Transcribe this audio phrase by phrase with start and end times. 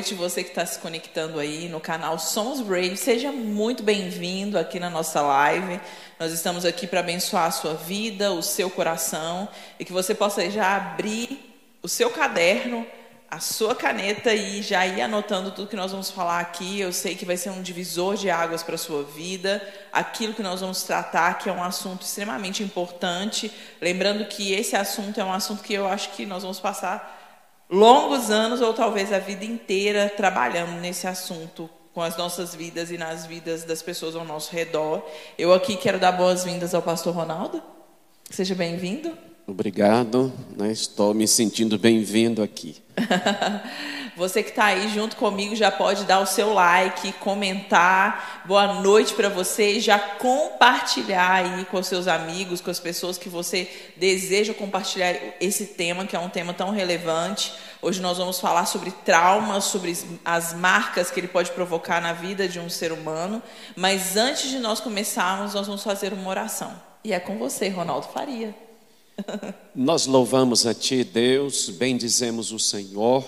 [0.00, 2.96] Noite, você que está se conectando aí no canal Somos Brave.
[2.96, 5.78] Seja muito bem-vindo aqui na nossa live.
[6.18, 9.46] Nós estamos aqui para abençoar a sua vida, o seu coração
[9.78, 11.38] e que você possa já abrir
[11.82, 12.86] o seu caderno,
[13.30, 16.80] a sua caneta e já ir anotando tudo que nós vamos falar aqui.
[16.80, 19.62] Eu sei que vai ser um divisor de águas para a sua vida,
[19.92, 23.52] aquilo que nós vamos tratar, que é um assunto extremamente importante.
[23.82, 27.19] Lembrando que esse assunto é um assunto que eu acho que nós vamos passar
[27.70, 32.98] longos anos ou talvez a vida inteira trabalhando nesse assunto com as nossas vidas e
[32.98, 35.04] nas vidas das pessoas ao nosso redor.
[35.38, 37.62] Eu aqui quero dar boas-vindas ao pastor Ronaldo.
[38.30, 39.29] Seja bem-vindo.
[39.46, 40.70] Obrigado, né?
[40.70, 42.76] estou me sentindo bem-vindo aqui.
[44.20, 48.42] Você que está aí junto comigo já pode dar o seu like, comentar.
[48.44, 53.30] Boa noite para você já compartilhar aí com os seus amigos, com as pessoas que
[53.30, 53.66] você
[53.96, 57.54] deseja compartilhar esse tema, que é um tema tão relevante.
[57.80, 62.46] Hoje nós vamos falar sobre traumas, sobre as marcas que ele pode provocar na vida
[62.46, 63.42] de um ser humano.
[63.74, 66.78] Mas antes de nós começarmos, nós vamos fazer uma oração.
[67.02, 68.54] E é com você, Ronaldo Faria.
[69.74, 73.24] Nós louvamos a Ti, Deus, bendizemos o Senhor.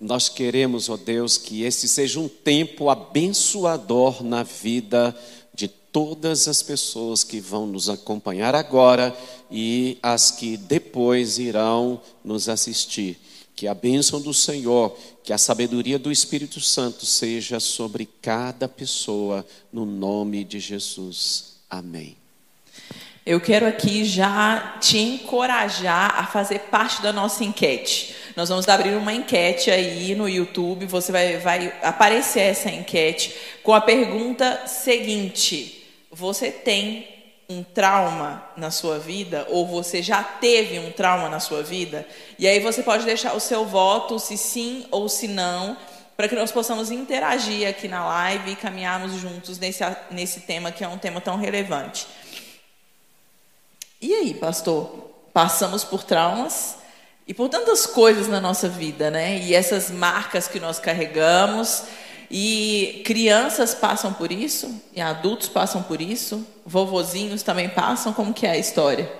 [0.00, 5.16] Nós queremos, ó Deus, que esse seja um tempo abençoador na vida
[5.54, 9.16] de todas as pessoas que vão nos acompanhar agora
[9.50, 13.18] e as que depois irão nos assistir.
[13.54, 19.46] Que a bênção do Senhor, que a sabedoria do Espírito Santo seja sobre cada pessoa,
[19.72, 21.54] no nome de Jesus.
[21.70, 22.23] Amém.
[23.26, 28.14] Eu quero aqui já te encorajar a fazer parte da nossa enquete.
[28.36, 33.72] Nós vamos abrir uma enquete aí no YouTube, você vai, vai aparecer essa enquete com
[33.72, 37.08] a pergunta seguinte: Você tem
[37.48, 42.06] um trauma na sua vida ou você já teve um trauma na sua vida?
[42.38, 45.78] E aí você pode deixar o seu voto, se sim ou se não,
[46.14, 50.84] para que nós possamos interagir aqui na live e caminharmos juntos nesse, nesse tema que
[50.84, 52.06] é um tema tão relevante.
[54.04, 54.90] E aí, pastor?
[55.32, 56.76] Passamos por traumas
[57.26, 59.38] e por tantas coisas na nossa vida, né?
[59.38, 61.84] E essas marcas que nós carregamos.
[62.30, 68.12] E crianças passam por isso, e adultos passam por isso, vovozinhos também passam.
[68.12, 69.10] Como que é a história?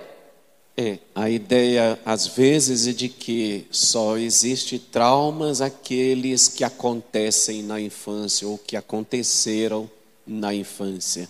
[0.77, 7.81] É, a ideia às vezes é de que só existe traumas aqueles que acontecem na
[7.81, 9.89] infância ou que aconteceram
[10.27, 11.27] na infância.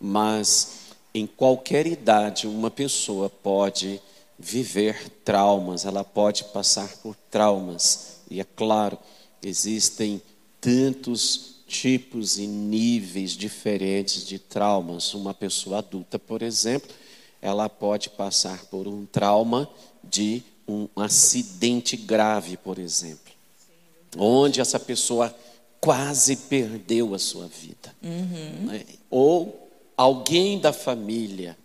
[0.00, 0.85] Mas
[1.18, 4.00] em qualquer idade, uma pessoa pode
[4.38, 8.18] viver traumas, ela pode passar por traumas.
[8.30, 8.98] E é claro,
[9.42, 10.20] existem
[10.60, 15.14] tantos tipos e níveis diferentes de traumas.
[15.14, 16.90] Uma pessoa adulta, por exemplo,
[17.40, 19.68] ela pode passar por um trauma
[20.04, 23.32] de um acidente grave, por exemplo,
[24.18, 25.34] onde essa pessoa
[25.80, 27.94] quase perdeu a sua vida.
[28.02, 28.66] Uhum.
[28.66, 28.84] Né?
[29.08, 29.65] Ou
[29.96, 31.56] alguém da família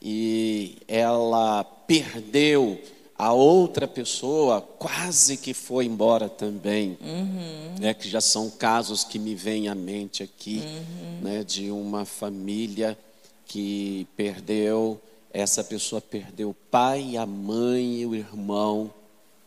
[0.00, 2.80] e ela perdeu
[3.18, 6.98] a outra pessoa, quase que foi embora também.
[7.00, 7.74] Uhum.
[7.80, 11.20] Né, que já são casos que me vêm à mente aqui, uhum.
[11.22, 12.96] né, de uma família
[13.46, 15.00] que perdeu,
[15.32, 18.90] essa pessoa perdeu o pai, a mãe e o irmão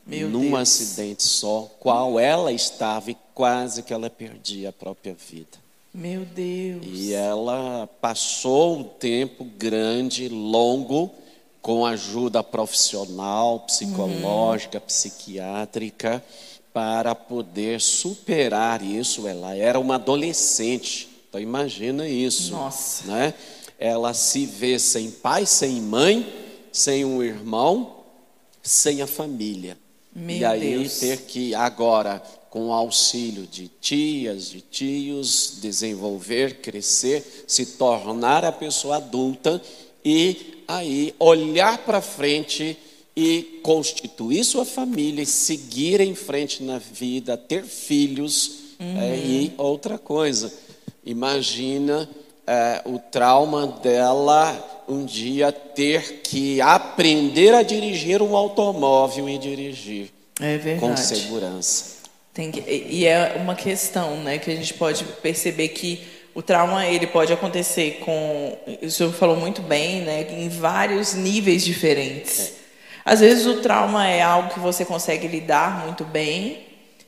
[0.05, 0.59] Meu num Deus.
[0.59, 5.68] acidente só, qual ela estava e quase que ela perdia a própria vida.
[5.93, 6.85] Meu Deus.
[6.85, 11.11] E ela passou um tempo grande, longo,
[11.61, 14.85] com ajuda profissional, psicológica, uhum.
[14.85, 16.23] psiquiátrica,
[16.71, 19.27] para poder superar isso.
[19.27, 22.51] Ela era uma adolescente, então imagina isso.
[22.51, 23.05] Nossa.
[23.05, 23.33] Né?
[23.79, 26.27] Ela se vê sem pai, sem mãe,
[26.71, 27.95] sem um irmão,
[28.61, 29.77] sem a família.
[30.15, 30.99] Meu e aí Deus.
[30.99, 38.51] ter que agora com o auxílio de tias, de tios, desenvolver, crescer, se tornar a
[38.51, 39.61] pessoa adulta
[40.03, 42.77] e aí olhar para frente
[43.15, 49.01] e constituir sua família, e seguir em frente na vida, ter filhos uhum.
[49.01, 50.53] é, e outra coisa.
[51.05, 52.09] Imagina
[52.47, 60.11] é, o trauma dela um dia ter que aprender a dirigir um automóvel e dirigir
[60.39, 61.98] é com segurança.
[62.33, 67.07] Que, e é uma questão, né, que a gente pode perceber que o trauma ele
[67.07, 72.39] pode acontecer com, o senhor falou muito bem, né, em vários níveis diferentes.
[72.39, 72.51] É.
[73.03, 76.65] Às vezes o trauma é algo que você consegue lidar muito bem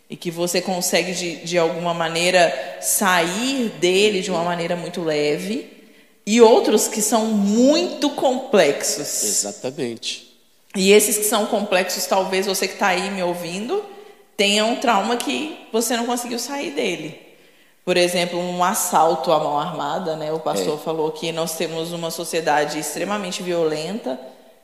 [0.09, 5.69] e que você consegue de, de alguma maneira sair dele de uma maneira muito leve,
[6.25, 9.23] e outros que são muito complexos.
[9.23, 10.31] Exatamente.
[10.75, 13.83] E esses que são complexos, talvez você que está aí me ouvindo
[14.41, 17.15] tenha um trauma que você não conseguiu sair dele.
[17.85, 20.33] Por exemplo, um assalto à mão armada, né?
[20.33, 20.83] O pastor É.
[20.83, 24.19] falou que nós temos uma sociedade extremamente violenta,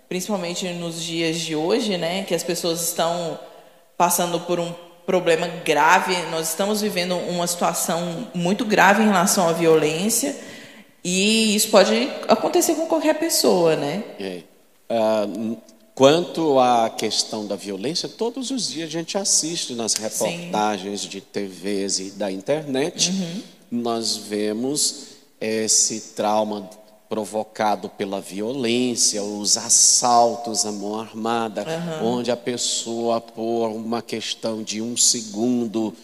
[0.09, 2.23] principalmente nos dias de hoje, né?
[2.23, 3.39] Que as pessoas estão
[3.95, 4.73] passando por um
[5.05, 6.15] problema grave.
[6.31, 10.35] Nós estamos vivendo uma situação muito grave em relação à violência
[11.03, 14.03] e isso pode acontecer com qualquer pessoa, né?
[14.19, 14.41] É.
[15.27, 15.57] N-
[15.97, 21.97] quanto à questão da violência, todos os dias a gente assiste nas reportagens de TVs
[21.97, 23.11] e da internet,
[23.71, 25.07] nós vemos
[25.41, 26.69] esse trauma
[27.09, 31.65] provocado pela violência, os assaltos à mão armada,
[32.03, 35.95] onde a pessoa, por uma questão de um segundo,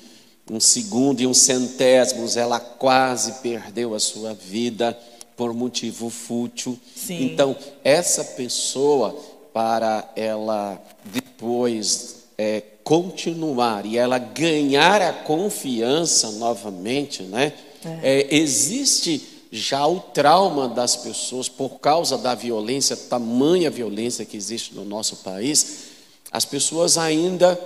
[0.50, 4.98] um segundo e um centésimos, ela quase perdeu a sua vida
[5.38, 6.80] por motivo fútil.
[6.96, 7.26] Sim.
[7.26, 9.16] Então, essa pessoa,
[9.54, 17.54] para ela depois é, continuar e ela ganhar a confiança novamente, né?
[18.02, 24.74] É, existe já o trauma das pessoas por causa da violência, tamanha violência que existe
[24.74, 25.92] no nosso país,
[26.32, 27.60] as pessoas ainda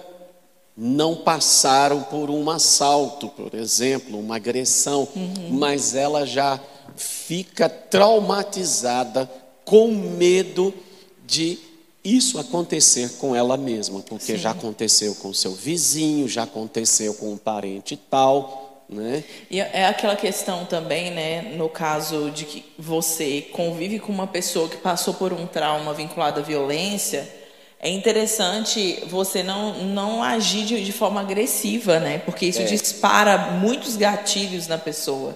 [0.75, 5.07] não passaram por um assalto, por exemplo, uma agressão,
[5.49, 6.59] mas ela já
[6.95, 9.29] fica traumatizada
[9.63, 10.73] com medo
[11.25, 11.66] de
[12.15, 14.37] isso acontecer com ela mesma, porque Sim.
[14.37, 19.23] já aconteceu com seu vizinho, já aconteceu com um parente tal, né?
[19.51, 24.69] E é aquela questão também, né, no caso de que você convive com uma pessoa
[24.69, 27.27] que passou por um trauma vinculado à violência,
[27.79, 32.17] é interessante você não, não agir de, de forma agressiva, né?
[32.19, 35.33] Porque isso dispara muitos gatilhos na pessoa.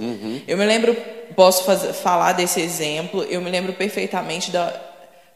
[0.48, 0.96] Eu me lembro,
[1.36, 4.91] posso fazer, falar desse exemplo, eu me lembro perfeitamente da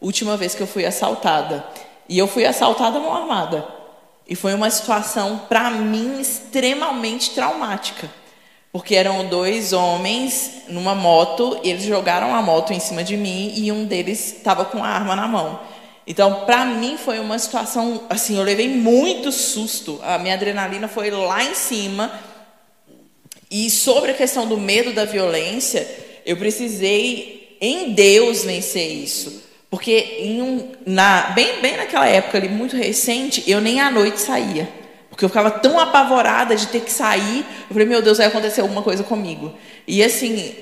[0.06, 1.66] última vez que eu fui assaltada.
[2.08, 3.68] E eu fui assaltada mão armada.
[4.28, 8.10] E foi uma situação, para mim, extremamente traumática.
[8.72, 13.72] Porque eram dois homens numa moto, eles jogaram a moto em cima de mim e
[13.72, 15.60] um deles estava com a arma na mão.
[16.08, 20.00] Então, para mim, foi uma situação, assim, eu levei muito susto.
[20.04, 22.12] A minha adrenalina foi lá em cima.
[23.50, 25.88] E sobre a questão do medo da violência,
[26.26, 29.45] eu precisei, em Deus, vencer isso.
[29.76, 34.70] Porque um, na, bem, bem naquela época ali, muito recente, eu nem à noite saía.
[35.10, 37.40] Porque eu ficava tão apavorada de ter que sair.
[37.40, 39.54] Eu falei, meu Deus, vai acontecer alguma coisa comigo.
[39.86, 40.54] E assim,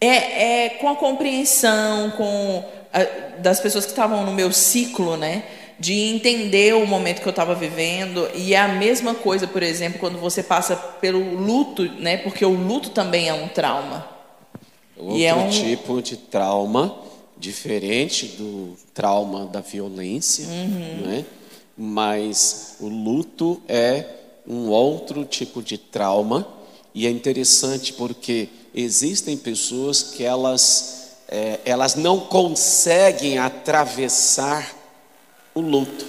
[0.00, 3.06] é, é com a compreensão com a-
[3.38, 5.42] das pessoas que estavam no meu ciclo, né?
[5.78, 8.28] De entender o momento que eu estava vivendo.
[8.34, 12.16] E é a mesma coisa, por exemplo, quando você passa pelo luto, né?
[12.16, 14.08] Porque o luto também é um trauma.
[14.96, 16.94] Outro é um- tipo de trauma,
[17.44, 21.26] diferente do trauma da violência, né?
[21.76, 24.06] mas o luto é
[24.48, 26.46] um outro tipo de trauma
[26.94, 34.74] e é interessante porque existem pessoas que elas, eh, elas não conseguem atravessar
[35.54, 36.06] o luto.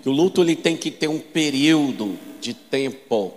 [0.00, 3.32] Que o luto ele tem que ter um período de tempo,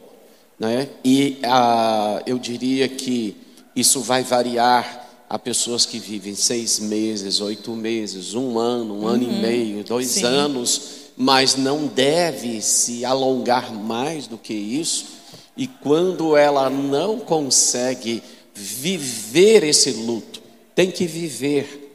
[0.59, 0.89] né?
[1.03, 3.35] E ah, eu diria que
[3.75, 9.23] isso vai variar a pessoas que vivem seis meses, oito meses, um ano, um ano
[9.23, 10.23] e meio, dois Sim.
[10.23, 10.81] anos,
[11.17, 15.17] mas não deve se alongar mais do que isso.
[15.55, 20.41] E quando ela não consegue viver esse luto,
[20.73, 21.87] tem que viver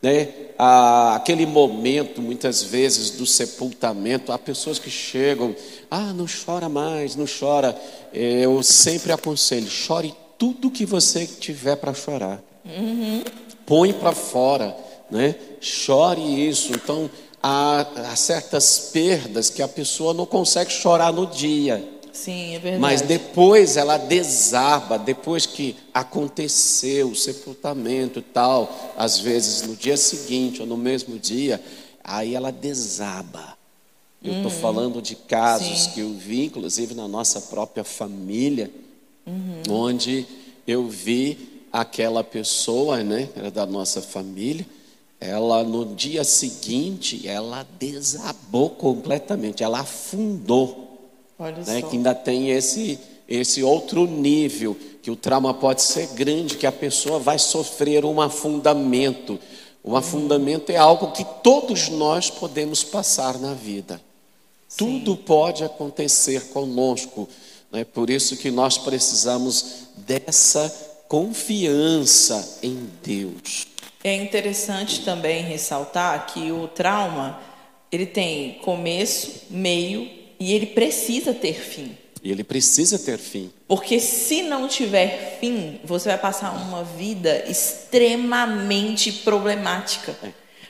[0.00, 0.28] né?
[0.58, 5.54] Ah, aquele momento, muitas vezes, do sepultamento, há pessoas que chegam,
[5.90, 7.76] ah, não chora mais, não chora.
[8.12, 12.42] Eu sempre aconselho, chore tudo que você tiver para chorar.
[13.66, 14.76] Põe para fora,
[15.10, 15.34] né?
[15.60, 16.72] Chore isso.
[16.72, 17.10] Então,
[17.42, 21.86] há, há certas perdas que a pessoa não consegue chorar no dia.
[22.12, 22.80] Sim, é verdade.
[22.80, 29.96] Mas depois ela desaba, depois que aconteceu o sepultamento e tal, às vezes no dia
[29.96, 31.62] seguinte ou no mesmo dia,
[32.02, 33.56] aí ela desaba.
[34.22, 35.90] Eu estou falando de casos Sim.
[35.90, 38.68] que eu vi, inclusive na nossa própria família,
[39.68, 40.26] onde
[40.66, 44.66] eu vi aquela pessoa, né, era da nossa família,
[45.20, 50.88] ela no dia seguinte, ela desabou completamente, ela afundou
[51.38, 51.88] Olha né, só.
[51.88, 52.98] que ainda tem esse,
[53.28, 58.20] esse outro nível, que o trauma pode ser grande, que a pessoa vai sofrer um
[58.20, 59.38] afundamento.
[59.82, 64.00] O afundamento é algo que todos nós podemos passar na vida.
[64.76, 67.28] Tudo pode acontecer conosco.
[67.72, 67.84] Né?
[67.84, 73.66] Por isso que nós precisamos dessa confiança em Deus.
[74.04, 77.40] É interessante também ressaltar que o trauma
[77.90, 81.96] ele tem começo, meio e ele precisa ter fim.
[82.22, 83.50] E ele precisa ter fim.
[83.66, 90.14] Porque se não tiver fim, você vai passar uma vida extremamente problemática.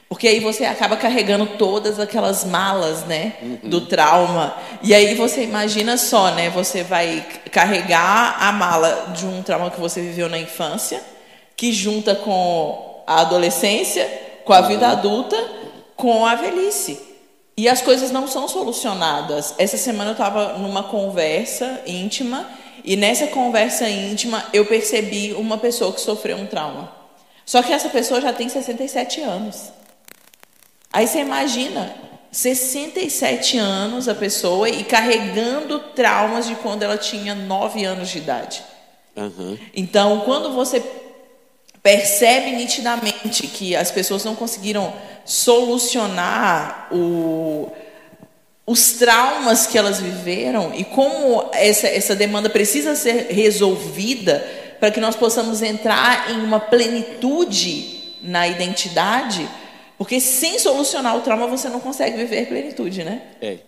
[0.09, 4.57] Porque aí você acaba carregando todas aquelas malas, né, do trauma.
[4.83, 9.79] E aí você imagina só, né, você vai carregar a mala de um trauma que
[9.79, 11.03] você viveu na infância,
[11.55, 14.11] que junta com a adolescência,
[14.47, 15.37] com a vida adulta,
[15.95, 16.99] com a velhice.
[17.55, 19.55] E as coisas não são solucionadas.
[19.59, 22.49] Essa semana eu estava numa conversa íntima
[22.83, 26.91] e nessa conversa íntima eu percebi uma pessoa que sofreu um trauma.
[27.45, 29.78] Só que essa pessoa já tem 67 anos.
[30.93, 31.95] Aí você imagina,
[32.33, 38.63] 67 anos a pessoa e carregando traumas de quando ela tinha 9 anos de idade.
[39.17, 39.59] Aham.
[39.75, 40.83] Então, quando você
[41.83, 44.93] percebe nitidamente que as pessoas não conseguiram
[45.25, 47.71] solucionar o-
[48.67, 54.47] os traumas que elas viveram e como essa, essa demanda precisa ser resolvida
[54.79, 59.49] para que nós possamos entrar em uma plenitude na identidade,
[59.99, 63.35] porque sem solucionar o trauma você não consegue viver plenitude, né?
[63.43, 63.59] É.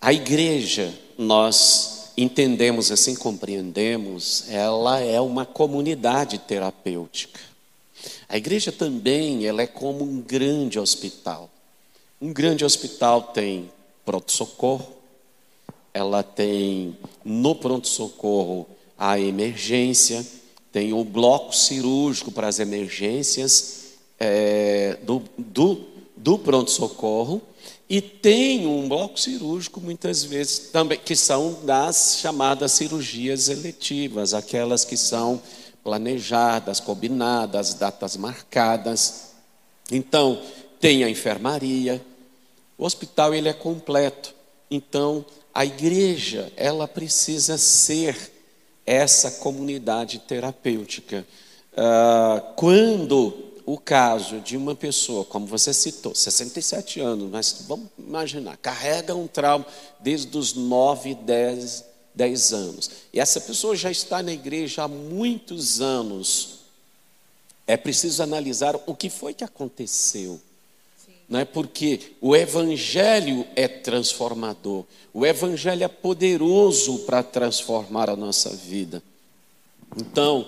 [0.00, 7.40] A igreja, nós entendemos assim, compreendemos, ela é uma comunidade terapêutica.
[8.28, 11.50] A igreja também, ela é como um grande hospital.
[12.20, 13.70] Um grande hospital tem
[14.04, 14.94] pronto-socorro,
[15.92, 20.24] ela tem no pronto-socorro a emergência,
[20.70, 23.83] tem o bloco cirúrgico para as emergências
[24.24, 25.84] é, do, do,
[26.16, 27.42] do pronto-socorro
[27.88, 34.84] e tem um bloco cirúrgico muitas vezes também que são das chamadas cirurgias eletivas, aquelas
[34.84, 35.42] que são
[35.82, 39.32] planejadas, combinadas, datas marcadas.
[39.92, 40.40] Então,
[40.80, 42.02] tem a enfermaria,
[42.78, 44.34] o hospital ele é completo.
[44.70, 48.32] Então, a igreja, ela precisa ser
[48.86, 51.26] essa comunidade terapêutica.
[51.76, 58.56] Ah, quando o caso de uma pessoa, como você citou, 67 anos, mas vamos imaginar,
[58.58, 59.66] carrega um trauma
[60.00, 62.90] desde os 9, 10, 10 anos.
[63.12, 66.60] E essa pessoa já está na igreja há muitos anos.
[67.66, 70.40] É preciso analisar o que foi que aconteceu.
[71.26, 74.84] Não é porque o evangelho é transformador.
[75.12, 79.02] O evangelho é poderoso para transformar a nossa vida.
[79.96, 80.46] Então,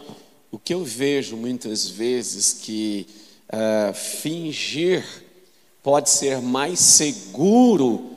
[0.57, 3.07] o que eu vejo muitas vezes que
[3.47, 5.05] ah, fingir
[5.83, 8.17] pode ser mais seguro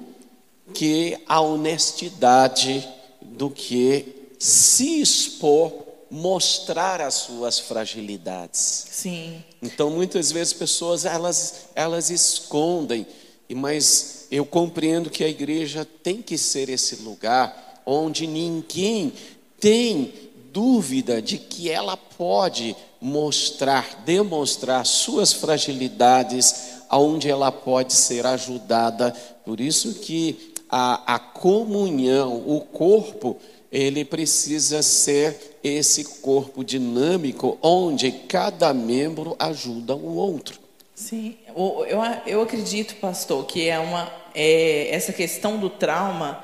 [0.74, 2.88] que a honestidade
[3.22, 8.86] do que se expor, mostrar as suas fragilidades.
[8.90, 9.44] Sim.
[9.62, 13.06] Então, muitas vezes pessoas elas elas escondem,
[13.50, 19.12] e mas eu compreendo que a igreja tem que ser esse lugar onde ninguém
[19.60, 29.12] tem dúvida de que ela pode mostrar, demonstrar suas fragilidades, aonde ela pode ser ajudada.
[29.46, 33.38] Por isso que a, a comunhão, o corpo,
[33.72, 40.60] ele precisa ser esse corpo dinâmico, onde cada membro ajuda o outro.
[40.96, 46.44] Sim, eu, eu acredito, pastor, que é uma é, essa questão do trauma,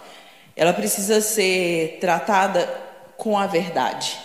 [0.55, 2.84] ela precisa ser tratada
[3.17, 4.17] com a verdade.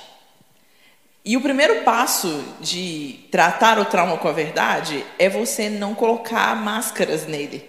[1.24, 6.56] E o primeiro passo de tratar o trauma com a verdade é você não colocar
[6.56, 7.68] máscaras nele.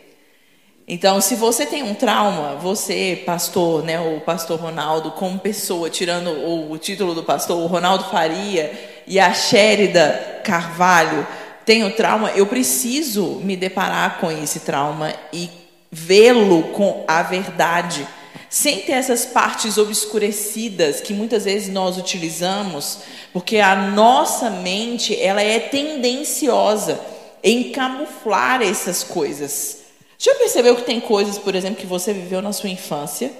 [0.87, 6.31] Então, se você tem um trauma, você, pastor, né, o pastor Ronaldo, como pessoa, tirando
[6.31, 8.71] o, o título do pastor, o Ronaldo Faria
[9.05, 11.25] e a Shérida Carvalho,
[11.65, 15.49] tem o trauma, eu preciso me deparar com esse trauma e
[15.91, 18.07] vê-lo com a verdade,
[18.51, 22.99] sem ter essas partes obscurecidas que muitas vezes nós utilizamos,
[23.31, 26.99] porque a nossa mente, ela é tendenciosa
[27.41, 29.77] em camuflar essas coisas.
[30.17, 33.31] Já percebeu que tem coisas, por exemplo, que você viveu na sua infância,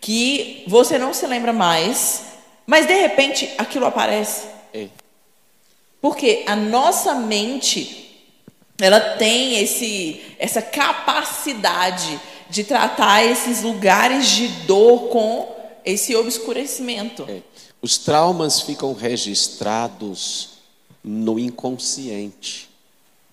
[0.00, 2.22] que você não se lembra mais,
[2.64, 4.46] mas de repente aquilo aparece?
[4.72, 4.86] É.
[6.00, 8.24] Porque a nossa mente,
[8.80, 12.20] ela tem esse, essa capacidade
[12.54, 15.52] de tratar esses lugares de dor com
[15.84, 17.24] esse obscurecimento.
[17.28, 17.42] É.
[17.82, 20.50] Os traumas ficam registrados
[21.02, 22.70] no inconsciente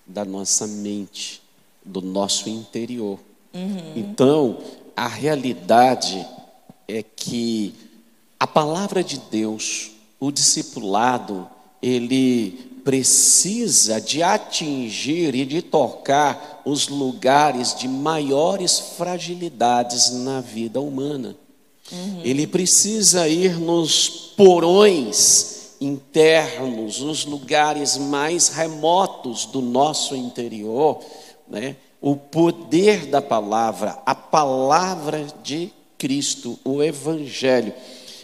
[0.04, 1.40] da nossa mente,
[1.84, 3.20] do nosso interior.
[3.94, 4.58] Então,
[4.96, 6.26] a realidade
[6.88, 7.74] é que
[8.40, 11.48] a palavra de Deus, o discipulado,
[11.80, 21.36] ele precisa de atingir e de tocar os lugares de maiores fragilidades na vida humana.
[21.90, 22.20] Uhum.
[22.24, 31.00] Ele precisa ir nos porões internos, nos lugares mais remotos do nosso interior,
[31.48, 31.76] né?
[32.00, 37.72] o poder da palavra, a palavra de Cristo, o Evangelho.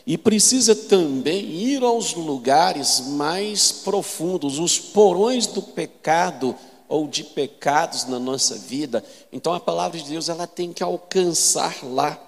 [0.09, 6.57] E precisa também ir aos lugares mais profundos, os porões do pecado
[6.89, 9.05] ou de pecados na nossa vida.
[9.31, 12.19] Então a palavra de Deus ela tem que alcançar lá.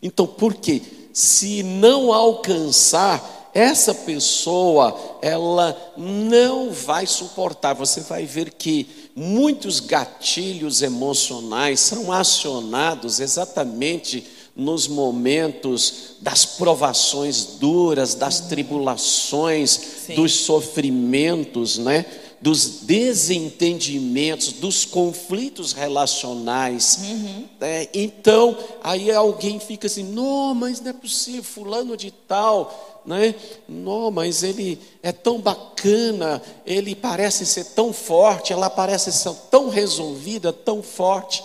[0.00, 0.80] Então, por quê?
[1.12, 7.74] Se não alcançar, essa pessoa, ela não vai suportar.
[7.74, 14.24] Você vai ver que muitos gatilhos emocionais são acionados exatamente
[14.56, 19.70] nos momentos das provações duras, das tribulações,
[20.06, 20.14] Sim.
[20.14, 22.04] dos sofrimentos, né?
[22.44, 26.98] dos desentendimentos, dos conflitos relacionais.
[27.02, 27.48] Uhum.
[27.58, 27.88] Né?
[27.94, 33.34] Então, aí alguém fica assim: não, mas não é possível, fulano de tal, né?
[33.66, 39.70] Não, mas ele é tão bacana, ele parece ser tão forte, ela parece ser tão
[39.70, 41.42] resolvida, tão forte,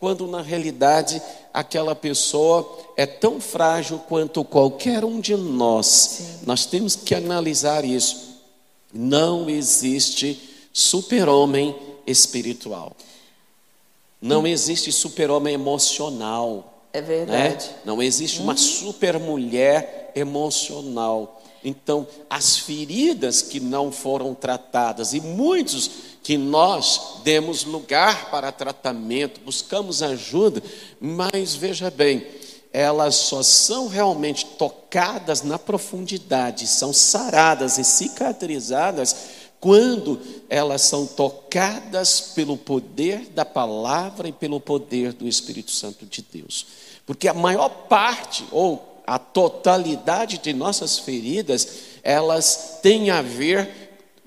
[0.00, 1.20] quando na realidade
[1.52, 5.86] aquela pessoa é tão frágil quanto qualquer um de nós.
[5.86, 6.38] Sim.
[6.46, 8.40] Nós temos que analisar isso.
[8.92, 10.40] Não existe
[10.72, 11.76] super-homem
[12.06, 12.96] espiritual.
[14.20, 16.82] Não existe super-homem emocional.
[16.94, 17.66] É verdade.
[17.66, 17.74] Né?
[17.84, 18.58] Não existe uma uhum.
[18.58, 21.42] super-mulher emocional.
[21.64, 25.90] Então, as feridas que não foram tratadas, e muitos
[26.22, 30.62] que nós demos lugar para tratamento, buscamos ajuda,
[31.00, 32.26] mas veja bem,
[32.72, 39.16] elas só são realmente tocadas na profundidade, são saradas e cicatrizadas
[39.58, 40.18] quando
[40.48, 46.66] elas são tocadas pelo poder da palavra e pelo poder do Espírito Santo de Deus.
[47.04, 51.66] Porque a maior parte, ou a totalidade de nossas feridas,
[52.00, 53.68] elas têm a ver,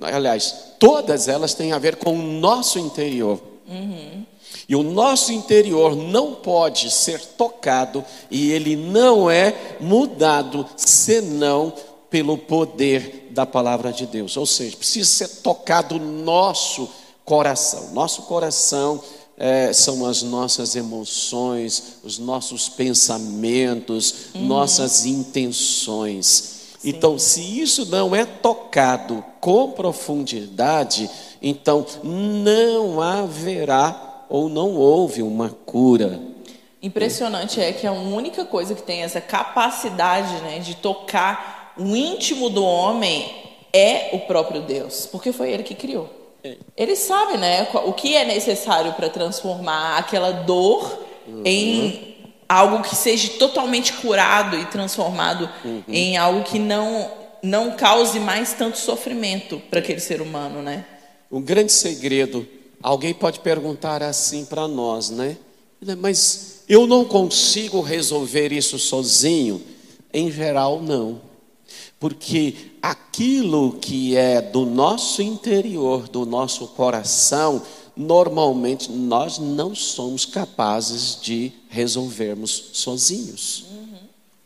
[0.02, 3.42] aliás, todas elas têm a ver com o nosso interior.
[3.66, 4.26] Uhum.
[4.68, 11.72] E o nosso interior não pode ser tocado e ele não é mudado senão
[12.10, 14.36] pelo poder da palavra de Deus.
[14.36, 16.90] Ou seja, precisa ser tocado o nosso
[17.24, 17.92] coração.
[17.94, 19.02] Nosso coração
[19.38, 24.46] é, são as nossas emoções, os nossos pensamentos, uhum.
[24.46, 26.26] nossas intenções.
[26.80, 26.90] Sim.
[26.90, 31.10] Então, se isso não é tocado com profundidade,
[31.42, 36.20] então não haverá ou não houve uma cura.
[36.82, 42.50] Impressionante é que a única coisa que tem essa capacidade né, de tocar o íntimo
[42.50, 43.34] do homem
[43.72, 46.23] é o próprio Deus, porque foi ele que criou.
[46.76, 51.42] Ele sabe, né, o que é necessário para transformar aquela dor uhum.
[51.46, 52.16] em
[52.48, 55.84] algo que seja totalmente curado e transformado uhum.
[55.88, 60.86] em algo que não não cause mais tanto sofrimento para aquele ser humano, né?
[61.30, 62.48] Um grande segredo.
[62.82, 65.36] Alguém pode perguntar assim para nós, né?
[65.98, 69.62] Mas eu não consigo resolver isso sozinho.
[70.14, 71.20] Em geral, não.
[72.04, 77.62] Porque aquilo que é do nosso interior, do nosso coração,
[77.96, 83.64] normalmente nós não somos capazes de resolvermos sozinhos.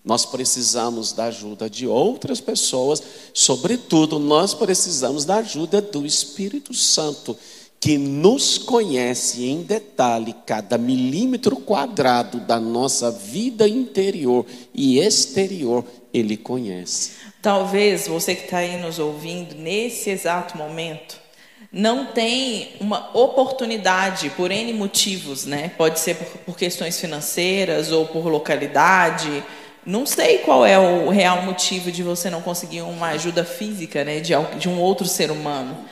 [0.05, 3.01] Nós precisamos da ajuda de outras pessoas,
[3.33, 7.35] sobretudo, nós precisamos da ajuda do Espírito Santo,
[7.79, 16.37] que nos conhece em detalhe cada milímetro quadrado da nossa vida interior e exterior, ele
[16.37, 17.26] conhece.
[17.41, 21.27] Talvez você que está aí nos ouvindo nesse exato momento
[21.71, 25.71] não tem uma oportunidade por N motivos, né?
[25.77, 29.43] Pode ser por, por questões financeiras ou por localidade.
[29.85, 34.19] Não sei qual é o real motivo de você não conseguir uma ajuda física, né,
[34.19, 35.85] de, de um outro ser humano.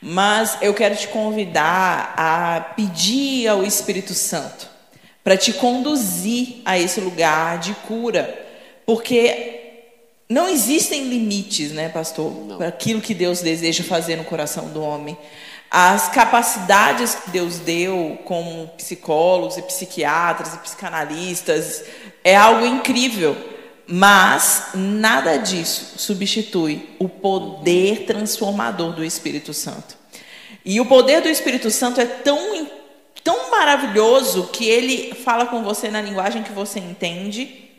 [0.00, 4.68] Mas eu quero te convidar a pedir ao Espírito Santo
[5.22, 8.46] para te conduzir a esse lugar de cura,
[8.84, 9.61] porque
[10.28, 15.16] não existem limites, né, pastor, para aquilo que Deus deseja fazer no coração do homem.
[15.70, 21.84] As capacidades que Deus deu como psicólogos e psiquiatras e psicanalistas
[22.22, 23.36] é algo incrível,
[23.86, 29.96] mas nada disso substitui o poder transformador do Espírito Santo.
[30.64, 32.68] E o poder do Espírito Santo é tão,
[33.24, 37.71] tão maravilhoso que ele fala com você na linguagem que você entende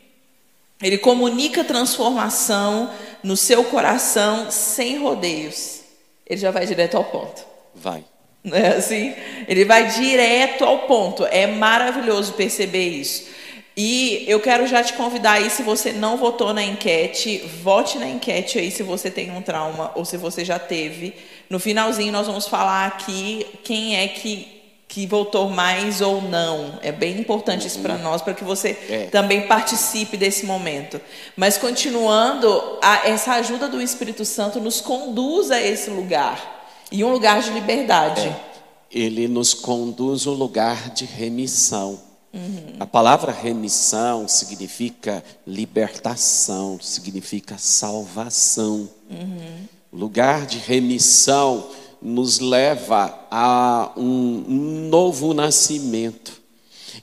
[0.83, 2.91] ele comunica transformação
[3.23, 5.79] no seu coração sem rodeios.
[6.27, 7.43] ele já vai direto ao ponto.
[7.73, 8.03] Vai.
[8.43, 9.15] Não é assim?
[9.47, 11.25] Ele vai direto ao ponto.
[11.25, 13.31] É maravilhoso perceber isso.
[13.75, 18.07] E eu quero já te convidar aí, se você não votou na enquete, vote na
[18.07, 21.15] enquete aí se você tem um trauma ou se você já teve.
[21.49, 24.52] No finalzinho nós vamos falar aqui quem é que,
[24.93, 26.77] que votou mais ou não.
[26.83, 29.07] É bem importante isso para nós, para que você É.
[29.11, 31.01] também participe desse momento.
[31.35, 32.47] Mas continuando,
[32.79, 36.67] a- essa ajuda do Espírito Santo nos conduz a esse lugar.
[36.91, 38.35] E um lugar de liberdade.
[38.91, 41.99] Ele nos conduz ao lugar de remissão.
[42.79, 48.87] A palavra remissão significa libertação, significa salvação.
[49.91, 51.67] O lugar de remissão
[52.03, 56.33] nos leva a um, um novo nascimento.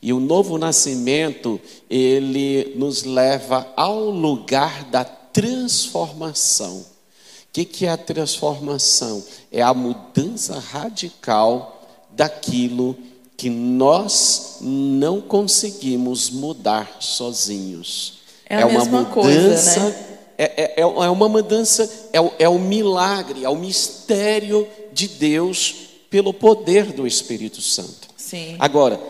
[0.03, 1.59] E o novo nascimento,
[1.89, 6.77] ele nos leva ao lugar da transformação.
[6.79, 9.25] O que, que é a transformação?
[9.51, 12.97] É a mudança radical daquilo
[13.37, 18.21] que nós não conseguimos mudar sozinhos.
[18.47, 20.11] É a mesma coisa, né?
[20.37, 24.69] é, é, é é uma mudança, é, é o milagre, é o mistério
[25.01, 25.75] de Deus
[26.11, 28.09] pelo poder do Espírito Santo.
[28.17, 28.57] Sim.
[28.59, 29.01] Agora,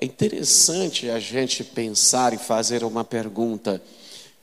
[0.00, 3.82] é interessante a gente pensar e fazer uma pergunta.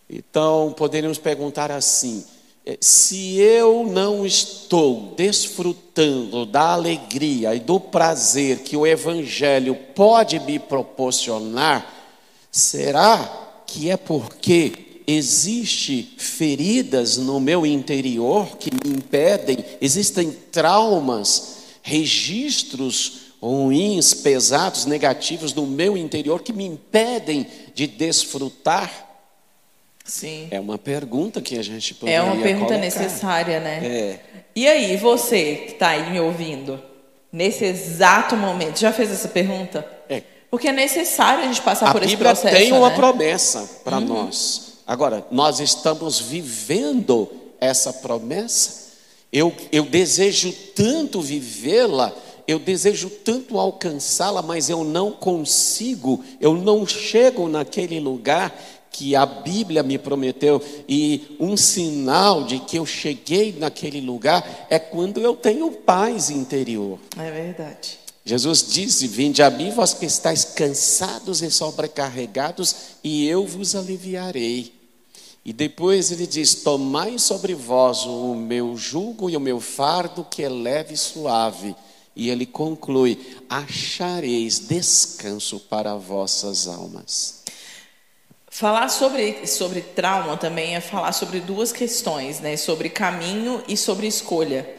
[0.09, 2.25] Então, poderíamos perguntar assim:
[2.65, 10.39] eh, se eu não estou desfrutando da alegria e do prazer que o Evangelho pode
[10.39, 11.93] me proporcionar,
[12.51, 23.27] será que é porque existe feridas no meu interior que me impedem, existem traumas, registros
[23.41, 29.05] ruins, pesados, negativos no meu interior que me impedem de desfrutar?
[30.03, 30.47] Sim.
[30.51, 32.77] É uma pergunta que a gente poderia É uma pergunta colocar.
[32.77, 33.85] necessária, né?
[33.85, 34.19] É.
[34.55, 36.81] E aí, você que está aí me ouvindo,
[37.31, 39.85] nesse exato momento, já fez essa pergunta?
[40.09, 40.23] É.
[40.49, 42.55] Porque é necessário a gente passar A por esse Bíblia processo.
[42.55, 42.95] tem uma né?
[42.95, 44.66] promessa para nós.
[44.87, 48.87] Agora, nós estamos vivendo essa promessa.
[49.33, 52.15] Eu, eu desejo tanto vivê-la,
[52.47, 58.57] eu desejo tanto alcançá-la, mas eu não consigo, eu não chego naquele lugar
[58.89, 60.61] que a Bíblia me prometeu.
[60.87, 66.97] E um sinal de que eu cheguei naquele lugar é quando eu tenho paz interior.
[67.17, 67.99] É verdade.
[68.23, 74.76] Jesus disse: Vinde a mim, vós que estáis cansados e sobrecarregados, e eu vos aliviarei.
[75.47, 80.43] E depois ele diz: Tomai sobre vós o meu jugo e o meu fardo, que
[80.43, 81.73] é leve e suave.
[82.13, 83.17] E ele conclui:
[83.49, 87.43] Achareis descanso para vossas almas.
[88.49, 92.57] Falar sobre, sobre trauma também é falar sobre duas questões, né?
[92.57, 94.69] Sobre caminho e sobre escolha.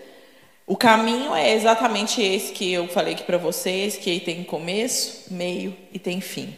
[0.66, 5.74] O caminho é exatamente esse que eu falei aqui para vocês, que tem começo, meio
[5.90, 6.54] e tem fim.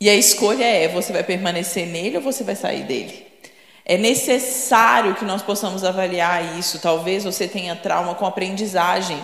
[0.00, 3.26] E a escolha é: você vai permanecer nele ou você vai sair dele?
[3.84, 6.78] É necessário que nós possamos avaliar isso.
[6.78, 9.20] Talvez você tenha trauma com aprendizagem.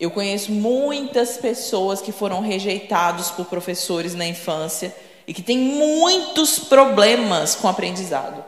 [0.00, 4.92] Eu conheço muitas pessoas que foram rejeitados por professores na infância
[5.26, 8.42] e que têm muitos problemas com aprendizado.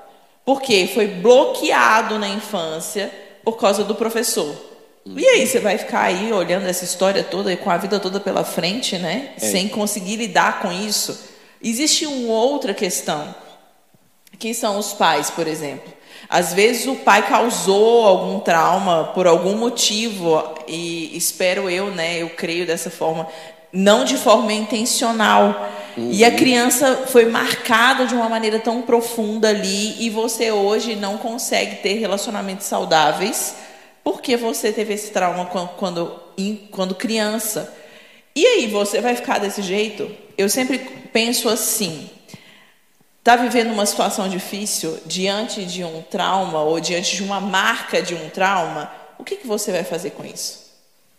[0.44, 0.90] Por quê?
[0.92, 3.12] Foi bloqueado na infância
[3.44, 4.52] por causa do professor.
[5.06, 8.18] E aí, você vai ficar aí olhando essa história toda e com a vida toda
[8.18, 9.34] pela frente, né?
[9.36, 11.33] Sem conseguir lidar com isso.
[11.64, 13.34] Existe uma outra questão,
[14.38, 15.92] que são os pais, por exemplo.
[16.28, 22.30] Às vezes o pai causou algum trauma por algum motivo e espero eu, né, eu
[22.30, 23.26] creio dessa forma,
[23.72, 25.70] não de forma intencional.
[25.96, 31.18] E a criança foi marcada de uma maneira tão profunda ali e você hoje não
[31.18, 33.54] consegue ter relacionamentos saudáveis
[34.02, 37.72] porque você teve esse trauma quan- quando, em- quando criança.
[38.36, 40.10] E aí, você vai ficar desse jeito?
[40.36, 40.78] Eu sempre
[41.12, 42.10] penso assim:
[43.18, 48.14] está vivendo uma situação difícil diante de um trauma ou diante de uma marca de
[48.14, 48.90] um trauma?
[49.18, 50.64] O que, que você vai fazer com isso?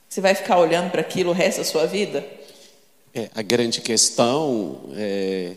[0.10, 2.26] Você vai ficar olhando para aquilo o resto da sua vida?
[3.14, 5.54] É, a grande questão é: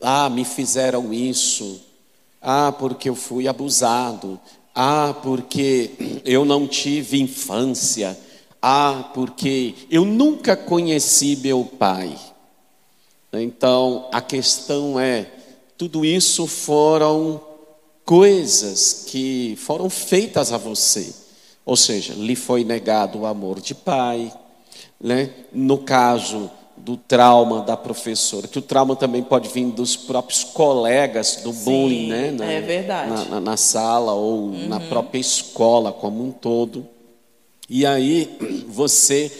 [0.00, 1.82] ah, me fizeram isso,
[2.40, 4.40] ah, porque eu fui abusado,
[4.74, 5.90] ah, porque
[6.24, 8.18] eu não tive infância,
[8.66, 12.18] ah, porque eu nunca conheci meu pai.
[13.34, 15.30] Então, a questão é:
[15.76, 17.42] tudo isso foram
[18.06, 21.14] coisas que foram feitas a você.
[21.66, 24.32] Ou seja, lhe foi negado o amor de pai,
[24.98, 25.28] né?
[25.52, 31.36] no caso do trauma da professora, que o trauma também pode vir dos próprios colegas
[31.44, 32.30] do Sim, bullying, né?
[32.30, 33.10] Na, é verdade.
[33.10, 36.93] Na, na, na sala ou na própria escola como um todo.
[37.68, 39.30] E aí você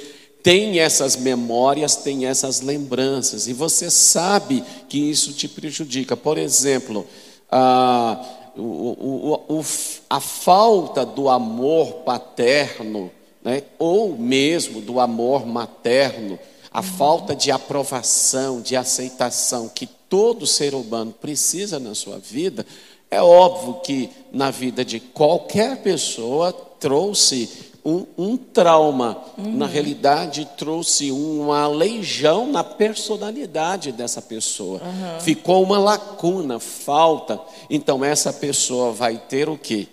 [0.42, 6.16] tem essas memórias, tem essas lembranças, e você sabe que isso te prejudica.
[6.16, 7.06] Por exemplo,
[7.50, 9.64] a, o, o, o,
[10.10, 13.10] a falta do amor paterno,
[13.42, 16.38] né, ou mesmo do amor materno,
[16.70, 22.66] a falta de aprovação, de aceitação que todo ser humano precisa na sua vida,
[23.10, 29.57] é óbvio que na vida de qualquer pessoa trouxe um, um trauma, uhum.
[29.57, 34.81] na realidade trouxe uma leijão na personalidade dessa pessoa.
[34.83, 35.20] Uhum.
[35.20, 37.38] Ficou uma lacuna, falta.
[37.68, 39.87] Então essa pessoa vai ter o quê?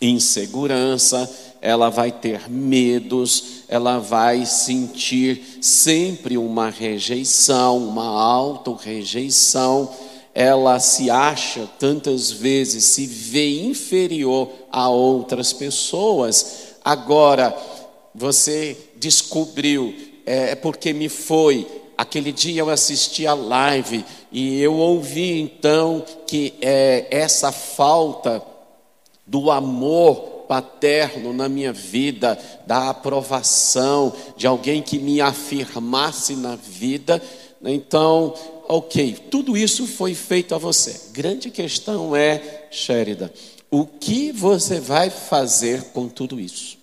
[0.00, 1.28] Insegurança,
[1.60, 9.90] ela vai ter medos, ela vai sentir sempre uma rejeição, uma auto-rejeição.
[10.32, 16.69] Ela se acha tantas vezes, se vê inferior a outras pessoas.
[16.84, 17.56] Agora,
[18.14, 19.94] você descobriu,
[20.26, 21.66] é, é porque me foi.
[21.96, 28.42] Aquele dia eu assisti a live e eu ouvi então que é, essa falta
[29.26, 37.22] do amor paterno na minha vida, da aprovação de alguém que me afirmasse na vida.
[37.62, 38.34] Então,
[38.66, 41.12] ok, tudo isso foi feito a você.
[41.12, 43.32] Grande questão é, Sherida,
[43.70, 46.76] o que você vai fazer com tudo isso?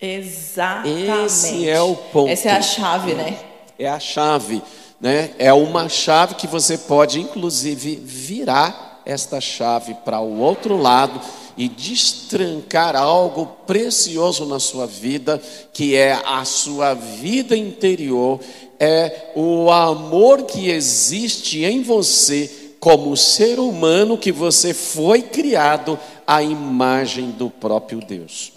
[0.00, 1.26] Exatamente.
[1.26, 2.30] Esse é o ponto.
[2.30, 3.38] Essa é a chave, né?
[3.78, 4.62] É a chave,
[5.00, 5.30] né?
[5.38, 11.20] É uma chave que você pode, inclusive, virar esta chave para o outro lado
[11.56, 15.40] e destrancar algo precioso na sua vida,
[15.72, 18.40] que é a sua vida interior,
[18.80, 26.42] é o amor que existe em você como ser humano que você foi criado à
[26.42, 28.52] imagem do próprio Deus.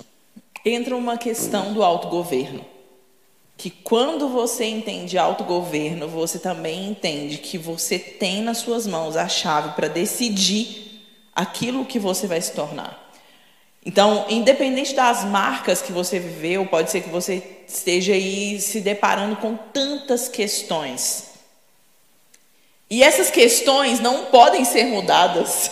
[0.65, 2.65] Entra uma questão do autogoverno.
[3.55, 9.27] Que quando você entende autogoverno, você também entende que você tem nas suas mãos a
[9.27, 11.01] chave para decidir
[11.33, 13.07] aquilo que você vai se tornar.
[13.85, 19.37] Então, independente das marcas que você viveu, pode ser que você esteja aí se deparando
[19.37, 21.29] com tantas questões.
[22.89, 25.71] E essas questões não podem ser mudadas.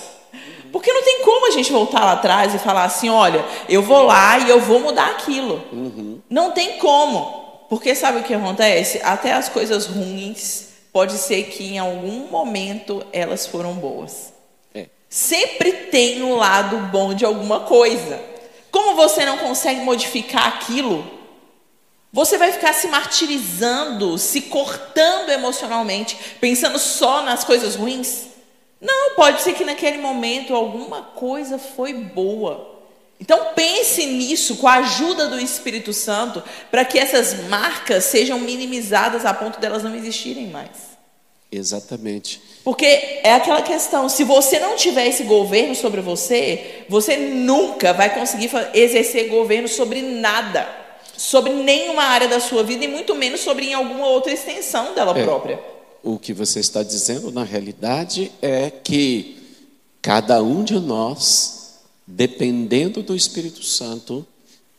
[0.76, 4.04] Porque não tem como a gente voltar lá atrás e falar assim: olha, eu vou
[4.04, 5.64] lá e eu vou mudar aquilo.
[5.72, 6.20] Uhum.
[6.30, 7.66] Não tem como.
[7.70, 9.00] Porque sabe o que acontece?
[9.02, 14.34] Até as coisas ruins, pode ser que em algum momento elas foram boas.
[15.08, 18.20] Sempre tem um lado bom de alguma coisa.
[18.70, 21.10] Como você não consegue modificar aquilo,
[22.12, 28.35] você vai ficar se martirizando, se cortando emocionalmente, pensando só nas coisas ruins?
[28.80, 32.76] Não, pode ser que naquele momento alguma coisa foi boa.
[33.20, 39.26] Então pense nisso com a ajuda do Espírito Santo, para que essas marcas sejam minimizadas
[39.26, 40.96] a ponto delas não existirem mais.
[41.52, 42.42] Exatamente.
[42.64, 42.86] Porque
[43.24, 48.50] é aquela questão, se você não tiver esse governo sobre você, você nunca vai conseguir
[48.74, 50.68] exercer governo sobre nada,
[51.16, 55.18] sobre nenhuma área da sua vida e muito menos sobre em alguma outra extensão dela
[55.18, 55.60] é, própria.
[56.06, 59.38] O que você está dizendo na realidade é que
[60.04, 64.24] cada um de nós, dependendo do Espírito Santo,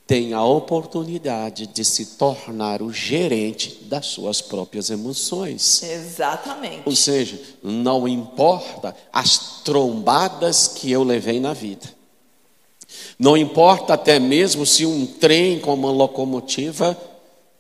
[0.07, 5.83] tem a oportunidade de se tornar o gerente das suas próprias emoções.
[5.83, 6.83] Exatamente.
[6.87, 11.93] Ou seja, não importa as trombadas que eu levei na vida.
[13.19, 16.97] Não importa até mesmo se um trem com uma locomotiva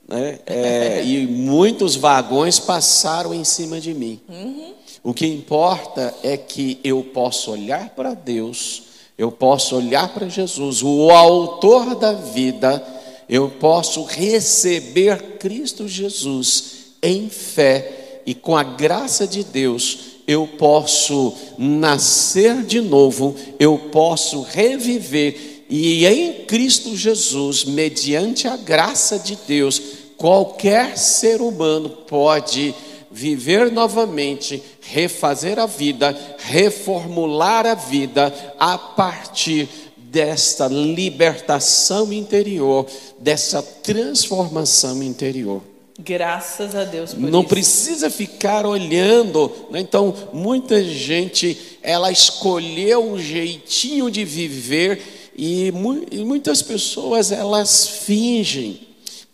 [0.08, 4.20] né, é, e muitos vagões passaram em cima de mim.
[4.28, 4.74] Uhum.
[5.02, 8.86] O que importa é que eu posso olhar para Deus
[9.18, 12.84] eu posso olhar para Jesus, o autor da vida,
[13.28, 16.64] eu posso receber Cristo Jesus
[17.02, 24.42] em fé e com a graça de Deus, eu posso nascer de novo, eu posso
[24.42, 29.80] reviver e em Cristo Jesus, mediante a graça de Deus,
[30.16, 32.74] qualquer ser humano pode
[33.10, 42.86] viver novamente, refazer a vida, reformular a vida a partir desta libertação interior,
[43.18, 45.62] dessa transformação interior.
[45.98, 47.48] Graças a Deus por Não isso.
[47.48, 49.50] precisa ficar olhando.
[49.70, 49.80] Né?
[49.80, 57.88] Então, muita gente, ela escolheu um jeitinho de viver e, mu e muitas pessoas, elas
[57.88, 58.85] fingem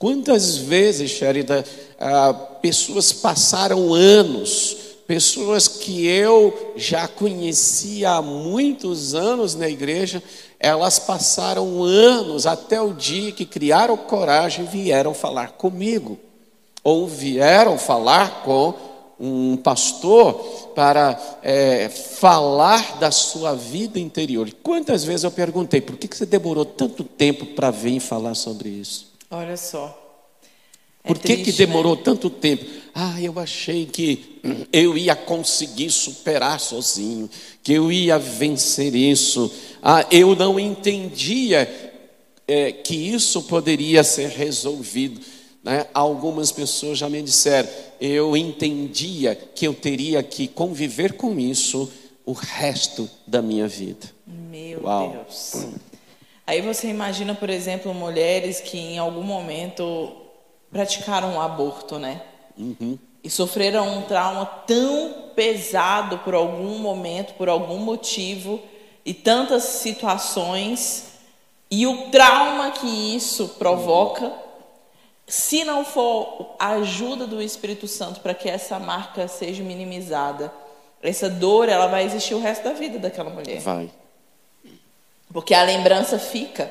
[0.03, 1.65] Quantas vezes, Sherida,
[1.97, 10.21] ah, pessoas passaram anos, pessoas que eu já conhecia há muitos anos na igreja,
[10.59, 16.19] elas passaram anos até o dia que criaram coragem e vieram falar comigo,
[16.83, 18.75] ou vieram falar com
[19.21, 20.35] um pastor
[20.75, 24.51] para é, falar da sua vida interior.
[24.65, 29.12] Quantas vezes eu perguntei, por que você demorou tanto tempo para vir falar sobre isso?
[29.33, 29.99] Olha só.
[31.03, 32.03] É por que, triste, que demorou né?
[32.05, 32.65] tanto tempo?
[32.95, 34.41] Ah, eu achei que
[34.71, 37.29] eu ia conseguir superar sozinho,
[37.63, 39.51] que eu ia vencer isso.
[39.83, 41.69] Ah, eu não entendia
[42.47, 45.21] é, que isso poderia ser resolvido.
[45.65, 45.87] Né?
[45.95, 51.91] Algumas pessoas já me disseram, eu entendia que eu teria que conviver com isso
[52.27, 54.11] o resto da minha vida.
[54.27, 55.25] Meu Uau.
[55.27, 55.67] Deus.
[56.47, 60.13] Aí você imagina, por exemplo, mulheres que em algum momento
[60.71, 62.23] praticaram um aborto, né?
[62.59, 62.99] Uhum.
[63.23, 68.61] E sofreram um trauma tão pesado por algum momento, por algum motivo,
[69.05, 71.13] e tantas situações,
[71.71, 74.33] e o trauma que isso provoca, uhum.
[75.27, 80.53] se não for a ajuda do Espírito Santo para que essa marca seja minimizada,
[81.01, 83.61] essa dor ela vai existir o resto da vida daquela mulher.
[83.61, 83.91] Vai.
[85.33, 86.71] Porque a lembrança fica.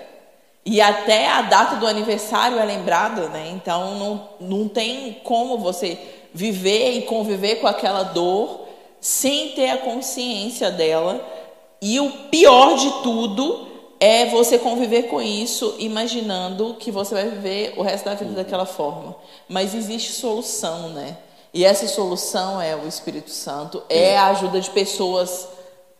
[0.65, 3.49] E até a data do aniversário é lembrada, né?
[3.51, 5.97] Então não, não tem como você
[6.33, 8.67] viver e conviver com aquela dor
[8.99, 11.19] sem ter a consciência dela.
[11.81, 13.67] E o pior de tudo
[13.99, 18.65] é você conviver com isso imaginando que você vai viver o resto da vida daquela
[18.65, 19.15] forma.
[19.49, 21.17] Mas existe solução, né?
[21.53, 25.47] E essa solução é o Espírito Santo, é a ajuda de pessoas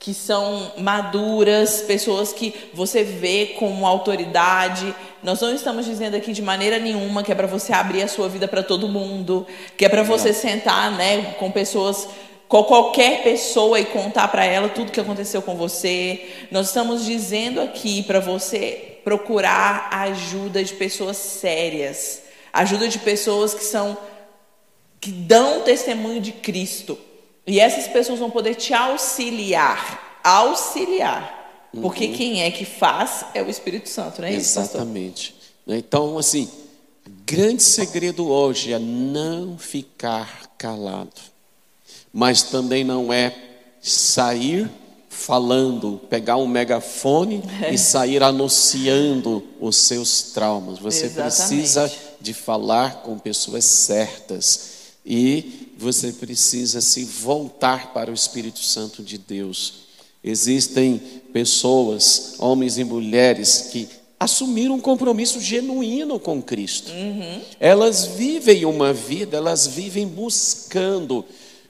[0.02, 4.96] que são maduras, pessoas que você vê como autoridade.
[5.22, 8.28] Nós não estamos dizendo aqui de maneira nenhuma que é para você abrir a sua
[8.28, 9.46] vida para todo mundo,
[9.78, 12.08] que é para você sentar, né, com pessoas
[12.48, 16.48] com qualquer pessoa e contar para ela tudo que aconteceu com você.
[16.50, 23.54] Nós estamos dizendo aqui para você procurar a ajuda de pessoas sérias, ajuda de pessoas
[23.54, 23.96] que são
[25.00, 26.98] que dão testemunho de Cristo.
[27.52, 30.22] E essas pessoas vão poder te auxiliar.
[30.24, 31.70] Auxiliar.
[31.74, 31.82] Uhum.
[31.82, 35.34] Porque quem é que faz é o Espírito Santo, não é isso, Exatamente.
[35.34, 35.76] Pastor?
[35.76, 36.50] Então, assim,
[37.26, 41.12] grande segredo hoje é não ficar calado.
[42.14, 43.36] Mas também não é
[43.82, 44.72] sair
[45.10, 47.74] falando, pegar um megafone é.
[47.74, 50.80] e sair anunciando os seus traumas.
[50.80, 51.36] Você Exatamente.
[51.36, 54.72] precisa de falar com pessoas certas
[55.06, 59.74] e você precisa se voltar para o Espírito Santo de Deus.
[60.24, 61.02] Existem
[61.34, 63.89] pessoas, homens e mulheres, que
[64.20, 66.91] assumiram um compromisso genuíno com Cristo.
[66.91, 67.41] Uhum.
[67.60, 71.26] Elas vivem uma vida, elas vivem buscando,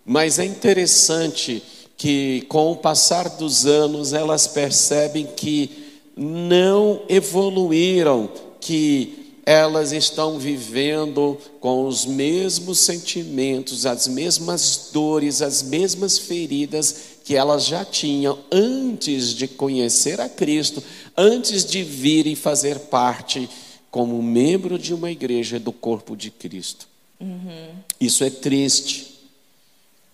[0.06, 1.64] mas é interessante
[1.96, 5.72] que com o passar dos anos elas percebem que
[6.18, 9.21] não evoluíram, que
[9.52, 17.66] elas estão vivendo com os mesmos sentimentos, as mesmas dores, as mesmas feridas que elas
[17.66, 20.82] já tinham antes de conhecer a Cristo,
[21.18, 23.50] antes de vir e fazer parte
[23.90, 26.88] como membro de uma igreja do corpo de Cristo.
[27.20, 27.72] Uhum.
[28.00, 29.20] Isso é triste.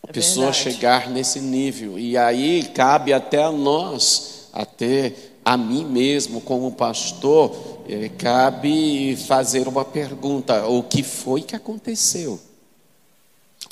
[0.01, 0.63] A é pessoa verdade.
[0.63, 1.99] chegar nesse nível.
[1.99, 5.13] E aí cabe até a nós, até
[5.47, 7.55] a mim mesmo, como pastor,
[7.87, 12.37] eh, cabe fazer uma pergunta: o que foi que aconteceu?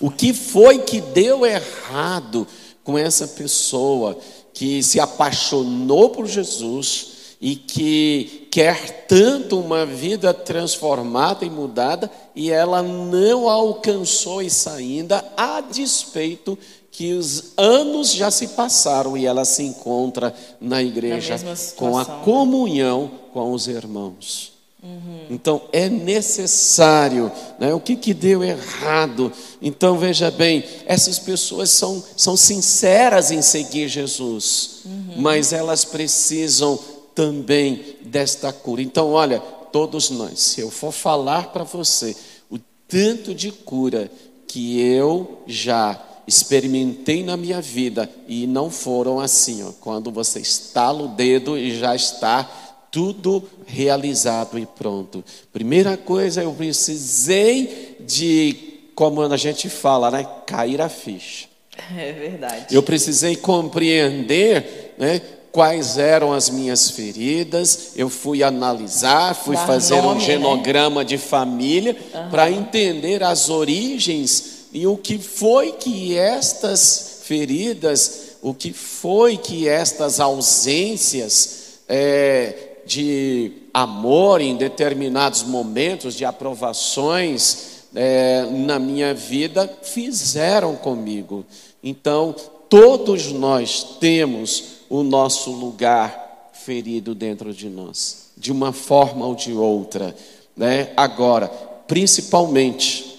[0.01, 2.47] O que foi que deu errado
[2.81, 4.17] com essa pessoa
[4.53, 12.51] que se apaixonou por Jesus e que quer tanto uma vida transformada e mudada e
[12.51, 16.57] ela não alcançou isso ainda, a despeito
[16.95, 22.05] que os anos já se passaram e ela se encontra na igreja na com a
[22.05, 24.53] comunhão com os irmãos.
[24.81, 25.25] Uhum.
[25.29, 27.29] Então é necessário,
[27.59, 27.73] né?
[27.73, 29.29] o que, que deu errado?
[29.61, 35.15] Então veja bem, essas pessoas são, são sinceras em seguir Jesus, uhum.
[35.17, 36.79] mas elas precisam
[37.13, 38.81] também desta cura.
[38.81, 42.15] Então, olha, todos nós, se eu for falar para você
[42.49, 44.09] o tanto de cura
[44.47, 51.03] que eu já experimentei na minha vida e não foram assim, ó, quando você estala
[51.03, 52.43] o dedo e já está
[52.91, 55.23] tudo realizado e pronto.
[55.51, 58.55] Primeira coisa, eu precisei de,
[58.95, 61.47] como a gente fala, né, cair a ficha.
[61.97, 62.73] É verdade.
[62.73, 65.21] Eu precisei compreender, né,
[65.51, 70.19] quais eram as minhas feridas, eu fui analisar, fui Dar fazer nome, um né?
[70.19, 71.95] genograma de família
[72.29, 79.69] para entender as origens e o que foi que estas feridas, o que foi que
[79.69, 90.75] estas ausências é, de amor em determinados momentos, de aprovações é, na minha vida, fizeram
[90.75, 91.45] comigo.
[91.81, 92.35] Então,
[92.67, 99.53] todos nós temos o nosso lugar ferido dentro de nós, de uma forma ou de
[99.53, 100.13] outra.
[100.53, 100.91] Né?
[100.97, 101.47] Agora,
[101.87, 103.14] principalmente,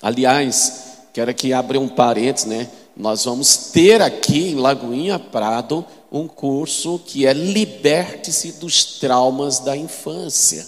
[0.00, 2.68] aliás, quero aqui abrir um parênteses, né?
[2.96, 9.76] Nós vamos ter aqui em Lagoinha Prado um curso que é Liberte-se dos traumas da
[9.76, 10.66] infância.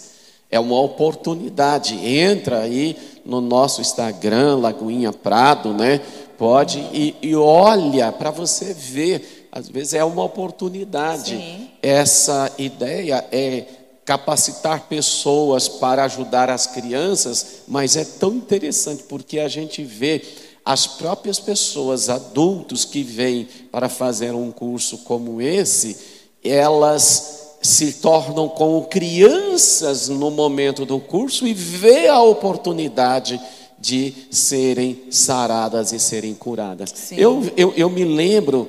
[0.50, 1.94] É uma oportunidade.
[1.94, 6.00] Entra aí no nosso Instagram, Lagoinha Prado, né?
[6.38, 9.48] Pode e, e olha para você ver.
[9.50, 11.36] Às vezes é uma oportunidade.
[11.36, 11.68] Sim.
[11.82, 13.64] Essa ideia é
[14.12, 20.22] capacitar pessoas para ajudar as crianças, mas é tão interessante porque a gente vê
[20.62, 25.96] as próprias pessoas, adultos que vêm para fazer um curso como esse,
[26.44, 33.40] elas se tornam como crianças no momento do curso e vê a oportunidade
[33.78, 37.12] de serem saradas e serem curadas.
[37.12, 38.68] Eu, eu, eu me lembro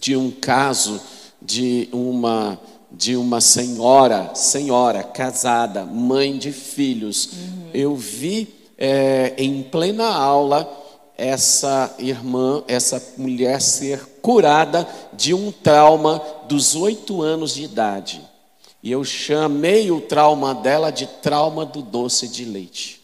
[0.00, 0.98] de um caso
[1.40, 2.58] de uma
[2.90, 7.30] de uma senhora, senhora casada, mãe de filhos.
[7.72, 10.76] Eu vi é, em plena aula
[11.16, 18.20] essa irmã, essa mulher ser curada de um trauma dos oito anos de idade.
[18.82, 23.00] E eu chamei o trauma dela de trauma do doce de leite.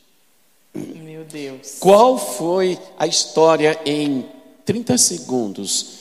[0.72, 1.76] Meu Deus.
[1.80, 4.24] Qual foi a história em
[4.64, 5.93] 30 segundos?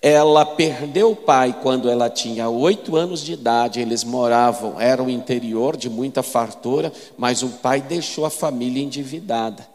[0.00, 3.80] Ela perdeu o pai quando ela tinha oito anos de idade.
[3.80, 9.66] Eles moravam, era um interior de muita fartura, mas o pai deixou a família endividada.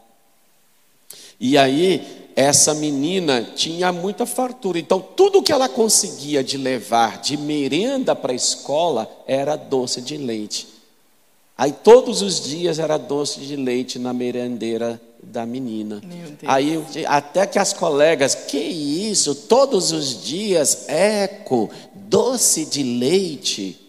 [1.40, 4.80] E aí, essa menina tinha muita fartura.
[4.80, 10.18] Então, tudo que ela conseguia de levar de merenda para a escola era doce de
[10.18, 10.73] leite.
[11.58, 16.02] Aí, todos os dias era doce de leite na merendeira da menina.
[16.46, 19.36] Aí, até que as colegas, que isso?
[19.36, 23.80] Todos os dias, eco, doce de leite.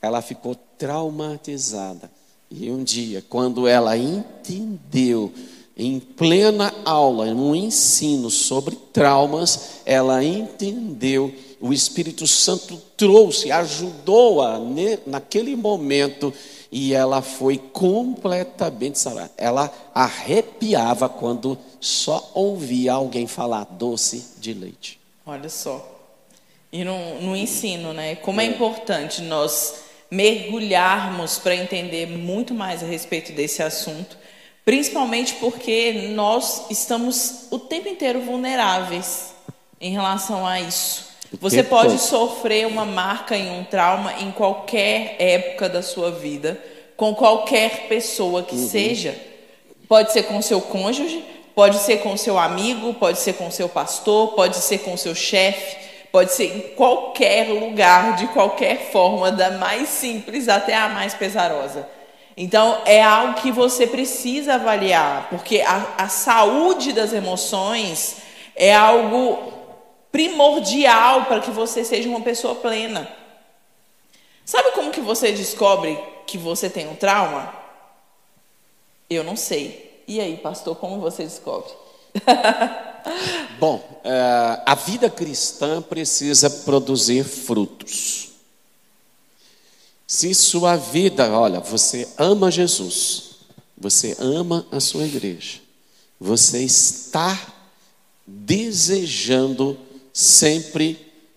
[0.00, 2.10] Ela ficou traumatizada.
[2.50, 5.32] E um dia, quando ela entendeu,
[5.76, 14.58] em plena aula, num ensino sobre traumas, ela entendeu, o Espírito Santo trouxe, ajudou-a
[15.06, 16.32] naquele momento,
[16.72, 19.30] e ela foi completamente sarada.
[19.36, 24.98] Ela arrepiava quando só ouvia alguém falar doce de leite.
[25.24, 25.94] Olha só.
[26.72, 28.16] E no, no ensino, né?
[28.16, 34.16] Como é importante nós mergulharmos para entender muito mais a respeito desse assunto,
[34.66, 39.32] principalmente porque nós estamos o tempo inteiro vulneráveis
[39.80, 41.06] em relação a isso.
[41.40, 46.60] Você pode sofrer uma marca em um trauma em qualquer época da sua vida,
[46.96, 49.16] com qualquer pessoa que seja.
[49.88, 54.32] Pode ser com seu cônjuge, pode ser com seu amigo, pode ser com seu pastor,
[54.32, 55.76] pode ser com seu chefe,
[56.10, 61.88] pode ser em qualquer lugar, de qualquer forma, da mais simples até a mais pesarosa.
[62.36, 68.16] Então, é algo que você precisa avaliar, porque a, a saúde das emoções
[68.54, 69.52] é algo
[70.12, 73.08] primordial para que você seja uma pessoa plena.
[74.44, 77.52] Sabe como que você descobre que você tem um trauma?
[79.08, 80.02] Eu não sei.
[80.06, 81.72] E aí, pastor, como você descobre?
[83.58, 88.35] Bom, eh, a vida cristã precisa produzir frutos.
[90.06, 93.30] Se sua vida, olha, você ama Jesus,
[93.76, 95.58] você ama a sua igreja,
[96.20, 97.54] você está
[98.24, 99.76] desejando
[100.12, 100.96] sempre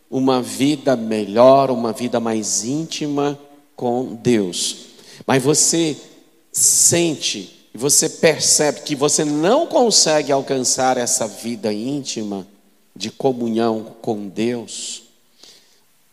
[0.09, 3.39] uma vida melhor, uma vida mais íntima
[3.75, 4.77] com Deus,
[5.25, 5.97] mas você
[6.51, 12.47] sente, você percebe que você não consegue alcançar essa vida íntima
[12.95, 15.08] de comunhão com Deus.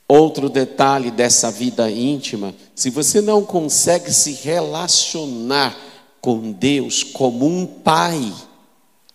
[0.09, 5.77] Outro detalhe dessa vida íntima, se você não consegue se relacionar
[6.21, 8.33] com Deus como um pai,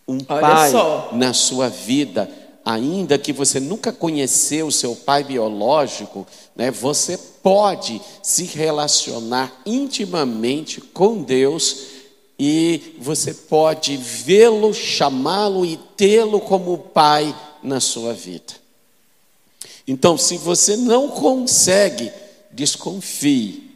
[0.05, 1.09] um Olha pai só.
[1.13, 2.29] na sua vida,
[2.65, 10.81] ainda que você nunca conheceu o seu pai biológico, né, você pode se relacionar intimamente
[10.81, 12.01] com Deus
[12.37, 17.33] e você pode vê-lo, chamá-lo e tê-lo como pai
[17.63, 18.60] na sua vida.
[19.87, 22.11] Então, se você não consegue,
[22.51, 23.69] desconfie.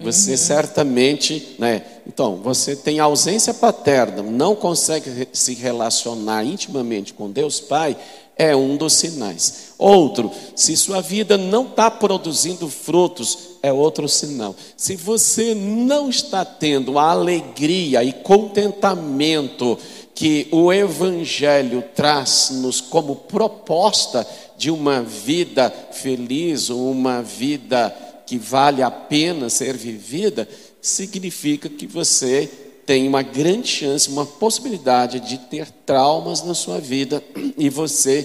[0.00, 1.84] Você certamente, né?
[2.06, 7.96] Então, você tem ausência paterna, não consegue se relacionar intimamente com Deus Pai,
[8.36, 9.74] é um dos sinais.
[9.78, 14.56] Outro, se sua vida não está produzindo frutos, é outro sinal.
[14.76, 19.78] Se você não está tendo a alegria e contentamento
[20.14, 24.26] que o Evangelho traz-nos como proposta
[24.62, 27.90] de uma vida feliz, uma vida
[28.24, 30.48] que vale a pena ser vivida,
[30.80, 32.48] significa que você
[32.86, 37.20] tem uma grande chance, uma possibilidade de ter traumas na sua vida
[37.58, 38.24] e você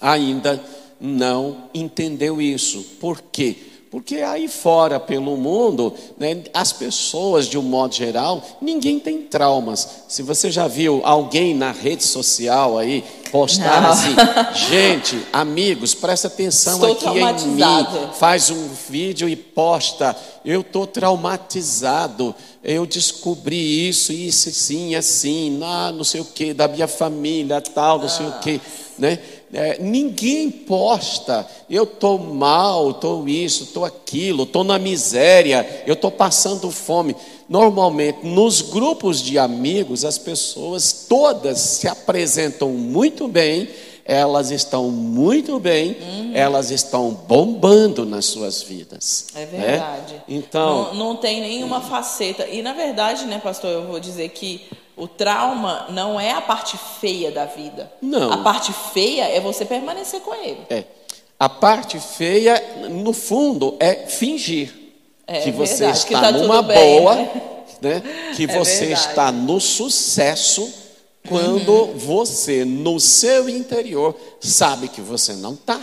[0.00, 0.58] ainda
[0.98, 2.82] não entendeu isso.
[2.98, 3.54] Por quê?
[3.92, 9.86] Porque aí fora pelo mundo, né, as pessoas de um modo geral, ninguém tem traumas.
[10.08, 13.90] Se você já viu alguém na rede social aí postar Não.
[13.90, 14.14] assim,
[14.70, 17.62] gente, amigos, presta atenção Estou aqui em mim,
[18.18, 20.16] faz um vídeo e posta.
[20.42, 22.34] Eu estou traumatizado.
[22.64, 25.50] Eu descobri isso, isso, sim, assim,
[25.94, 28.60] não sei o que, da minha família, tal, não sei o que,
[28.96, 29.18] né?
[29.52, 31.46] É, ninguém posta.
[31.68, 37.14] Eu estou mal, estou isso, estou aquilo, estou na miséria, eu estou passando fome.
[37.48, 43.68] Normalmente, nos grupos de amigos, as pessoas todas se apresentam muito bem,
[44.06, 45.96] elas estão muito bem,
[46.34, 49.26] elas estão bombando nas suas vidas.
[49.34, 49.46] É né?
[49.46, 50.22] verdade.
[50.26, 52.46] Então, não, não tem nenhuma faceta.
[52.48, 54.62] E na verdade, né, pastor, eu vou dizer que
[54.96, 57.90] o trauma não é a parte feia da vida.
[58.00, 58.32] Não.
[58.32, 60.60] A parte feia é você permanecer com ele.
[60.70, 60.84] é,
[61.38, 64.72] a parte feia, no fundo, é fingir
[65.26, 67.30] É que você verdade, que está tá tudo numa bem, boa, né?
[67.80, 68.02] né?
[68.36, 69.08] que É você verdade.
[69.08, 70.72] está no sucesso,
[71.28, 75.80] quando você, no seu interior, sabe que você não está.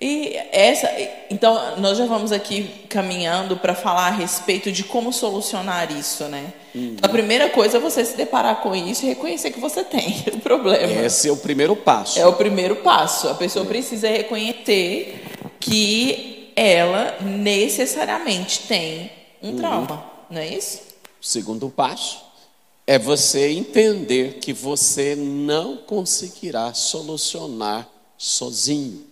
[0.00, 0.88] E essa,
[1.28, 6.52] então nós já vamos aqui caminhando para falar a respeito de como solucionar isso, né?
[7.02, 10.38] A primeira coisa é você se deparar com isso e reconhecer que você tem o
[10.38, 11.04] problema.
[11.04, 12.20] Esse é o primeiro passo.
[12.20, 13.28] É o primeiro passo.
[13.28, 15.20] A pessoa precisa reconhecer
[15.58, 19.10] que ela necessariamente tem
[19.42, 20.80] um trauma, não é isso?
[21.20, 22.24] O segundo passo
[22.86, 29.07] é você entender que você não conseguirá solucionar sozinho.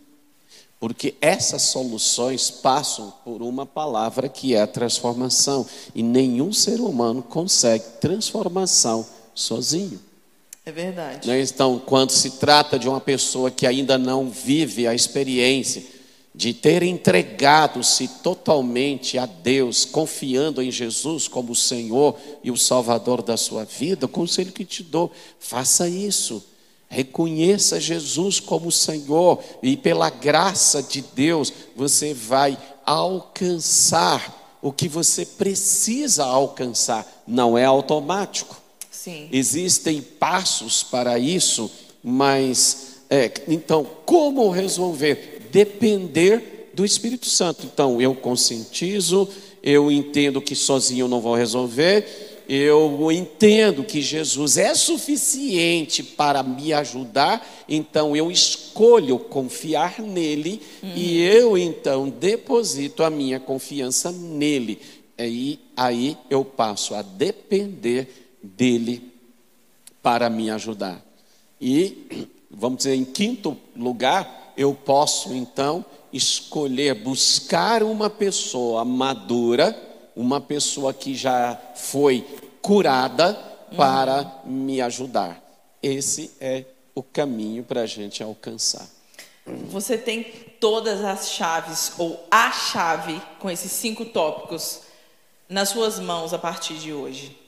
[0.78, 5.66] Porque essas soluções passam por uma palavra que é a transformação.
[5.94, 10.00] E nenhum ser humano consegue transformação sozinho.
[10.64, 11.28] É verdade.
[11.28, 11.40] Né?
[11.40, 15.82] Então, quando se trata de uma pessoa que ainda não vive a experiência
[16.34, 22.14] de ter entregado-se totalmente a Deus, confiando em Jesus como o Senhor
[22.44, 25.10] e o Salvador da sua vida, o conselho que te dou,
[25.40, 26.44] faça isso.
[26.88, 35.26] Reconheça Jesus como Senhor e pela graça de Deus você vai alcançar o que você
[35.26, 37.24] precisa alcançar.
[37.26, 38.56] Não é automático.
[38.90, 39.28] Sim.
[39.32, 41.70] Existem passos para isso,
[42.02, 45.48] mas é, então como resolver?
[45.50, 47.66] Depender do Espírito Santo.
[47.66, 49.28] Então eu conscientizo,
[49.62, 52.25] eu entendo que sozinho eu não vou resolver.
[52.48, 60.62] Eu entendo que Jesus é suficiente para me ajudar, então eu escolho confiar nele
[60.94, 64.80] e eu então deposito a minha confiança nele.
[65.18, 69.02] Aí, aí eu passo a depender dele
[70.02, 71.04] para me ajudar.
[71.60, 79.72] E, vamos dizer, em quinto lugar, eu posso então escolher buscar uma pessoa madura,
[80.16, 82.26] uma pessoa que já foi
[82.62, 83.34] curada
[83.76, 85.40] para me ajudar.
[85.82, 86.64] Esse é
[86.94, 88.88] o caminho para a gente alcançar.
[89.68, 90.24] Você tem
[90.58, 94.80] todas as chaves, ou a chave, com esses cinco tópicos,
[95.48, 97.38] nas suas mãos a partir de hoje.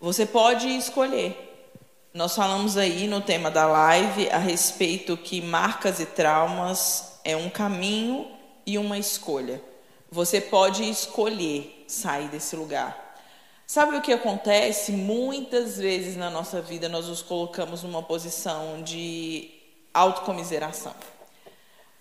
[0.00, 1.44] Você pode escolher.
[2.12, 7.48] Nós falamos aí no tema da live a respeito que marcas e traumas é um
[7.48, 8.26] caminho
[8.66, 9.62] e uma escolha.
[10.10, 13.08] Você pode escolher sair desse lugar.
[13.66, 14.92] Sabe o que acontece?
[14.92, 19.50] Muitas vezes na nossa vida nós nos colocamos numa posição de
[19.92, 20.94] autocomiseração.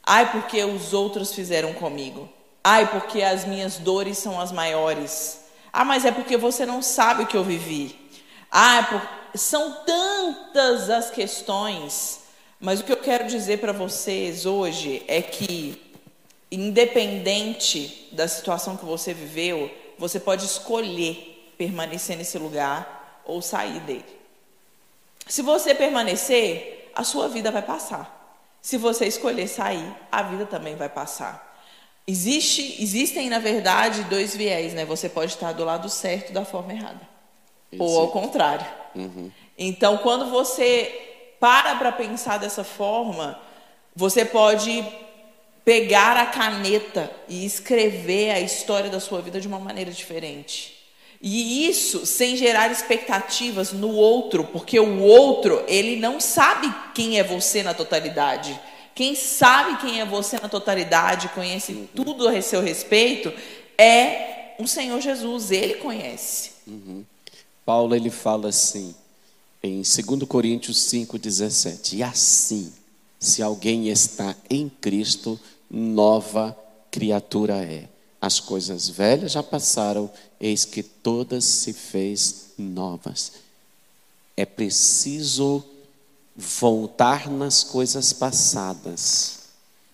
[0.02, 2.30] Ai, porque os outros fizeram comigo.
[2.64, 5.42] Ai, porque as minhas dores são as maiores.
[5.74, 8.00] Ah, mas é porque você não sabe o que eu vivi.
[8.50, 9.02] Ah, é por...
[9.36, 12.22] são tantas as questões.
[12.60, 15.87] Mas o que eu quero dizer para vocês hoje é que,
[16.52, 24.06] independente da situação que você viveu, você pode escolher permanecer nesse lugar ou sair dele.
[25.28, 28.14] Se você permanecer, a sua vida vai passar.
[28.62, 31.46] Se você escolher sair, a vida também vai passar.
[32.08, 34.86] Existe, existem, na verdade, dois viés, né?
[34.86, 37.02] Você pode estar do lado certo da forma errada.
[37.78, 38.66] Ou ao contrário.
[38.96, 39.30] Uhum.
[39.58, 43.40] Então, quando você para para pensar dessa forma,
[43.96, 44.86] você pode
[45.68, 50.78] pegar a caneta e escrever a história da sua vida de uma maneira diferente.
[51.22, 57.24] E isso sem gerar expectativas no outro, porque o outro, ele não sabe quem é
[57.24, 58.58] você na totalidade.
[58.96, 63.34] Quem sabe quem é você na totalidade, conhece tudo a seu respeito,
[63.78, 66.52] é o Senhor Jesus, ele conhece.
[66.66, 67.04] Uhum.
[67.66, 68.96] Paulo ele fala assim,
[69.62, 72.72] em 2 Coríntios 5,17: E assim,
[73.20, 75.38] se alguém está em Cristo,
[75.70, 76.58] nova
[76.92, 77.88] criatura é.
[78.20, 80.10] As coisas velhas já passaram,
[80.40, 83.34] eis que todas se fez novas.
[84.36, 85.64] É preciso
[86.36, 89.40] voltar nas coisas passadas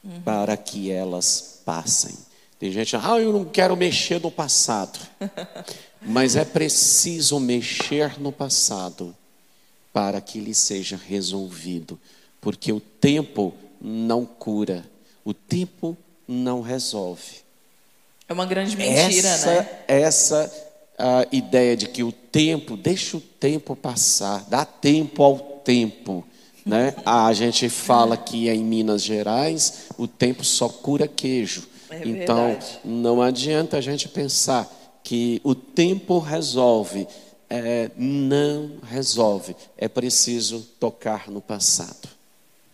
[0.04, 0.22] uhum.
[0.22, 2.16] para que elas passem.
[2.60, 5.00] Tem gente, ah, eu não quero mexer no passado.
[6.02, 9.16] Mas é preciso mexer no passado
[9.94, 12.00] para que ele seja resolvido,
[12.42, 14.84] porque o tempo não cura,
[15.24, 15.98] o tempo
[16.28, 17.44] não resolve.
[18.28, 19.70] É uma grande mentira, essa, né?
[19.88, 20.52] Essa
[20.98, 26.26] a ideia de que o tempo, deixa o tempo passar, dá tempo ao tempo.
[26.66, 26.96] Né?
[27.06, 31.68] A gente fala que em Minas Gerais o tempo só cura queijo.
[31.90, 32.80] É então verdade.
[32.84, 34.72] não adianta a gente pensar
[35.04, 37.08] que o tempo resolve.
[37.50, 39.56] É, não resolve.
[39.78, 42.10] É preciso tocar no passado.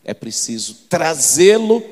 [0.06, 1.84] É preciso trazê-lo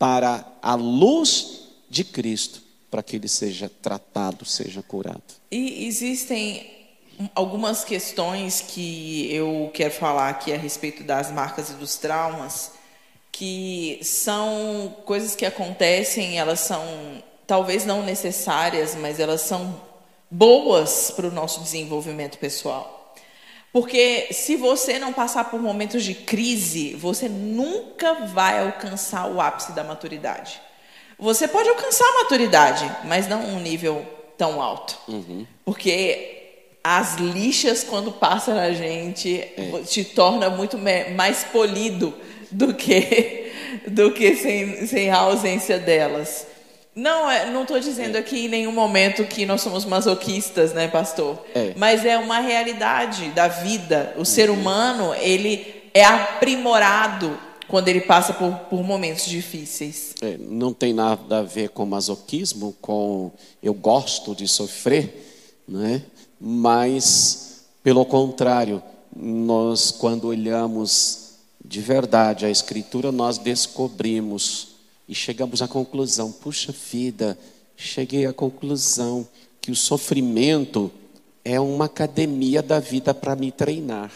[0.00, 5.22] para a luz de Cristo, para que ele seja tratado, seja curado.
[5.50, 6.88] E existem
[7.34, 12.72] algumas questões que eu quero falar aqui a respeito das marcas e dos traumas,
[13.30, 16.82] que são coisas que acontecem, elas são
[17.46, 19.78] talvez não necessárias, mas elas são
[20.30, 22.99] boas para o nosso desenvolvimento pessoal.
[23.72, 29.72] Porque se você não passar por momentos de crise, você nunca vai alcançar o ápice
[29.72, 30.60] da maturidade.
[31.18, 34.04] Você pode alcançar a maturidade, mas não um nível
[34.36, 34.98] tão alto.
[35.06, 35.46] Uhum.
[35.64, 36.40] Porque
[36.82, 39.82] as lixas, quando passam na gente, é.
[39.86, 42.14] te torna muito mais polido
[42.50, 43.52] do que,
[43.86, 46.46] do que sem, sem a ausência delas.
[46.94, 48.18] Não é, não estou dizendo é.
[48.18, 51.40] aqui em nenhum momento que nós somos masoquistas, né, pastor?
[51.54, 51.72] É.
[51.76, 54.12] Mas é uma realidade da vida.
[54.16, 54.24] O uhum.
[54.24, 57.38] ser humano ele é aprimorado
[57.68, 60.14] quando ele passa por, por momentos difíceis.
[60.20, 63.30] É, não tem nada a ver com masoquismo, com
[63.62, 66.02] eu gosto de sofrer, né?
[66.40, 68.82] Mas, pelo contrário,
[69.14, 71.34] nós quando olhamos
[71.64, 74.69] de verdade a Escritura, nós descobrimos
[75.10, 77.36] e chegamos à conclusão: puxa vida,
[77.76, 79.26] cheguei à conclusão
[79.60, 80.90] que o sofrimento
[81.44, 84.12] é uma academia da vida para me treinar.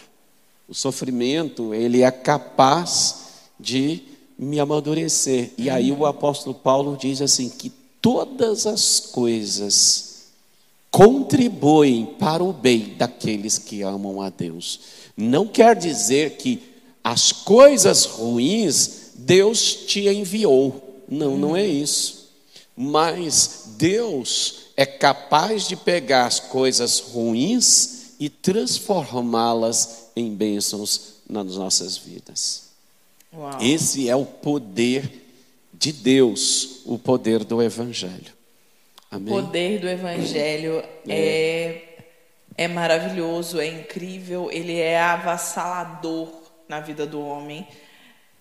[0.68, 3.24] O sofrimento, ele é capaz
[3.59, 4.03] de
[4.38, 5.51] me amadurecer.
[5.59, 10.28] E aí o apóstolo Paulo diz assim que todas as coisas
[10.92, 14.80] contribuem para o bem daqueles que amam a Deus.
[15.16, 16.62] Não quer dizer que
[17.03, 20.84] as coisas ruins Deus te enviou.
[21.09, 22.32] Não, não é isso.
[22.76, 31.96] Mas Deus é capaz de pegar as coisas ruins e transformá-las em bênçãos nas nossas
[31.96, 32.64] vidas.
[33.32, 33.59] Uau.
[33.61, 35.22] Esse é o poder
[35.72, 38.32] de Deus, o poder do Evangelho.
[39.11, 39.32] Amém?
[39.32, 41.16] O poder do Evangelho é.
[41.16, 41.98] é,
[42.57, 46.28] é maravilhoso, é incrível, ele é avassalador
[46.68, 47.66] na vida do homem.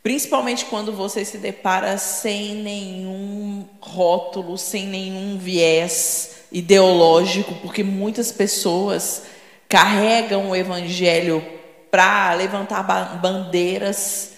[0.03, 9.23] Principalmente quando você se depara sem nenhum rótulo, sem nenhum viés ideológico, porque muitas pessoas
[9.67, 11.43] carregam o evangelho
[11.89, 12.83] para levantar
[13.21, 14.33] bandeiras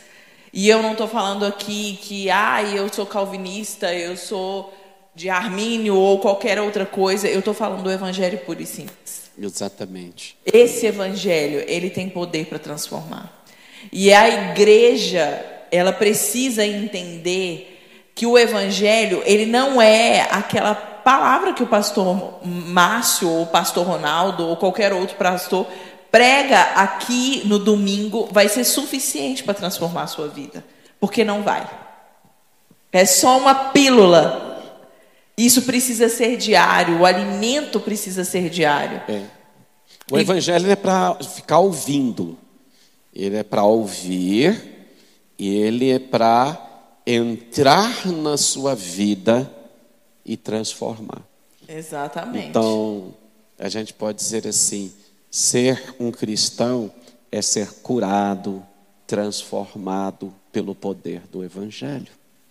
[0.57, 4.73] e eu não estou falando aqui que, ah, eu sou calvinista, eu sou
[5.13, 7.27] de Armínio ou qualquer outra coisa.
[7.27, 9.29] Eu estou falando do evangelho puro e simples.
[9.37, 10.37] Exatamente.
[10.45, 13.45] Esse evangelho, ele tem poder para transformar.
[13.91, 15.45] E a igreja,
[15.75, 17.71] ela precisa entender
[18.15, 23.85] que o evangelho, ele não é aquela palavra que o pastor Márcio ou o pastor
[23.85, 25.67] Ronaldo ou qualquer outro pastor
[26.09, 30.63] prega aqui no domingo vai ser suficiente para transformar a sua vida.
[30.99, 31.69] Porque não vai.
[32.91, 34.63] É só uma pílula.
[35.37, 39.01] Isso precisa ser diário, o alimento precisa ser diário.
[39.09, 39.23] É.
[40.09, 42.37] O evangelho é para ficar ouvindo.
[43.13, 44.74] Ele é para ouvir
[45.37, 46.61] E ele é para
[47.05, 49.51] entrar na sua vida
[50.25, 51.21] e transformar.
[51.67, 52.47] Exatamente.
[52.47, 53.13] Então,
[53.59, 54.91] a gente pode dizer assim:
[55.29, 56.91] ser um cristão
[57.31, 58.65] é ser curado,
[59.05, 62.07] transformado pelo poder do Evangelho.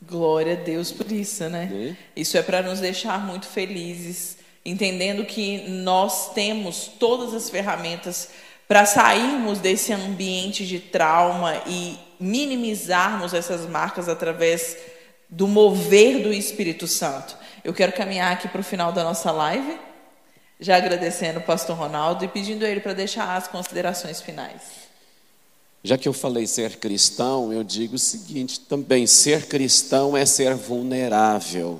[0.06, 1.96] Glória a Deus por isso, né?
[2.14, 8.28] Isso é para nos deixar muito felizes, entendendo que nós temos todas as ferramentas
[8.68, 14.78] para sairmos desse ambiente de trauma e minimizarmos essas marcas através
[15.28, 17.36] do mover do Espírito Santo.
[17.62, 19.78] Eu quero caminhar aqui para o final da nossa live,
[20.58, 24.62] já agradecendo o pastor Ronaldo e pedindo a ele para deixar as considerações finais.
[25.82, 30.54] Já que eu falei ser cristão, eu digo o seguinte também: ser cristão é ser
[30.54, 31.78] vulnerável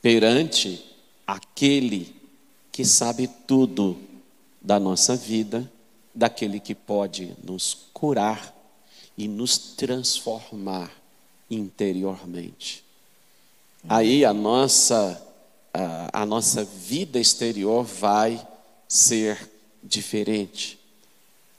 [0.00, 0.82] perante
[1.26, 2.16] aquele
[2.72, 3.98] que sabe tudo
[4.60, 5.70] da nossa vida,
[6.14, 8.53] daquele que pode nos curar
[9.16, 10.90] e nos transformar
[11.50, 12.84] interiormente.
[13.88, 15.20] Aí a nossa
[15.72, 18.46] a, a nossa vida exterior vai
[18.88, 19.50] ser
[19.82, 20.78] diferente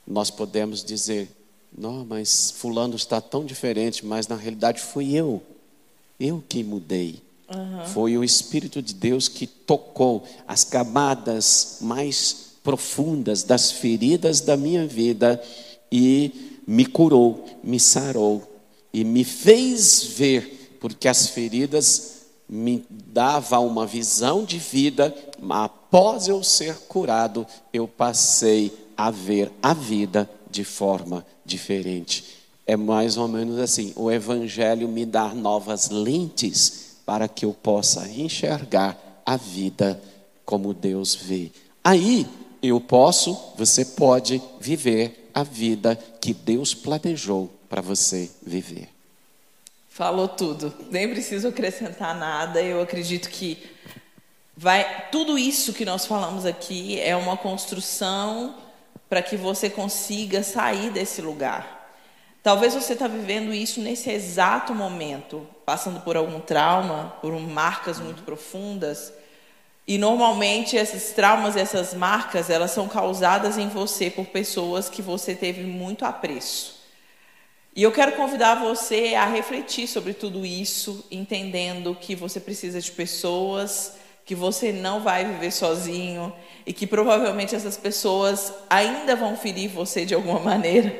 [0.05, 1.29] nós podemos dizer:
[1.75, 5.41] não, mas Fulano está tão diferente, mas na realidade fui eu,
[6.19, 7.21] eu que mudei.
[7.49, 7.85] Uhum.
[7.87, 14.87] Foi o Espírito de Deus que tocou as camadas mais profundas das feridas da minha
[14.87, 15.41] vida
[15.91, 18.43] e me curou, me sarou
[18.93, 22.15] e me fez ver, porque as feridas
[22.47, 29.51] me davam uma visão de vida, mas após eu ser curado, eu passei a ver
[29.61, 32.23] a vida de forma diferente.
[32.65, 38.07] É mais ou menos assim: o Evangelho me dá novas lentes para que eu possa
[38.07, 40.01] enxergar a vida
[40.45, 41.51] como Deus vê.
[41.83, 42.27] Aí
[42.61, 48.87] eu posso, você pode viver a vida que Deus planejou para você viver.
[49.89, 52.61] Falou tudo, nem preciso acrescentar nada.
[52.61, 53.61] Eu acredito que
[54.55, 58.55] vai tudo isso que nós falamos aqui é uma construção
[59.09, 61.91] para que você consiga sair desse lugar.
[62.41, 68.23] Talvez você está vivendo isso nesse exato momento, passando por algum trauma, por marcas muito
[68.23, 69.11] profundas.
[69.87, 75.35] E normalmente esses traumas, essas marcas, elas são causadas em você por pessoas que você
[75.35, 76.75] teve muito apreço.
[77.75, 82.91] E eu quero convidar você a refletir sobre tudo isso, entendendo que você precisa de
[82.91, 86.33] pessoas que você não vai viver sozinho
[86.65, 90.91] e que provavelmente essas pessoas ainda vão ferir você de alguma maneira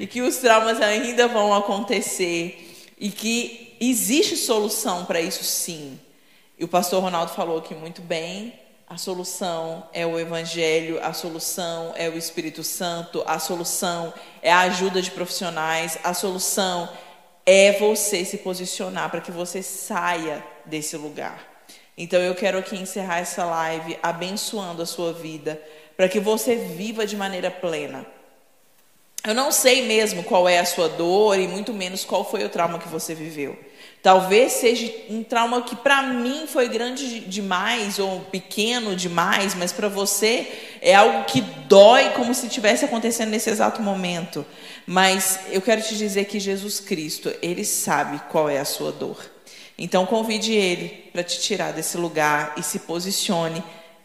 [0.00, 5.98] e que os traumas ainda vão acontecer e que existe solução para isso sim.
[6.58, 8.58] E o pastor Ronaldo falou aqui muito bem.
[8.86, 14.60] A solução é o Evangelho, a solução é o Espírito Santo, a solução é a
[14.60, 16.88] ajuda de profissionais, a solução
[17.46, 21.52] é você se posicionar para que você saia desse lugar.
[21.96, 25.60] Então eu quero aqui encerrar essa live abençoando a sua vida,
[25.96, 28.06] para que você viva de maneira plena.
[29.24, 32.48] Eu não sei mesmo qual é a sua dor e muito menos qual foi o
[32.48, 33.56] trauma que você viveu.
[34.02, 39.88] Talvez seja um trauma que para mim foi grande demais ou pequeno demais, mas para
[39.88, 40.50] você
[40.80, 44.44] é algo que dói como se estivesse acontecendo nesse exato momento.
[44.84, 49.24] Mas eu quero te dizer que Jesus Cristo, ele sabe qual é a sua dor.
[49.78, 53.62] Então convide ele para te tirar desse lugar e se posicione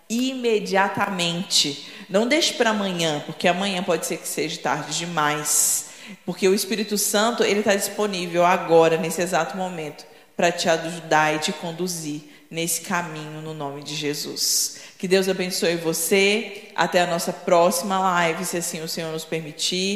[0.08, 1.88] imediatamente.
[2.08, 5.86] Não deixe para amanhã, porque amanhã pode ser que seja tarde demais.
[6.26, 10.05] Porque o Espírito Santo ele está disponível agora, nesse exato momento,
[10.36, 14.78] para te ajudar e te conduzir nesse caminho no nome de Jesus.
[14.97, 16.70] Que Deus abençoe você.
[16.76, 19.95] Até a nossa próxima live, se assim o Senhor nos permitir.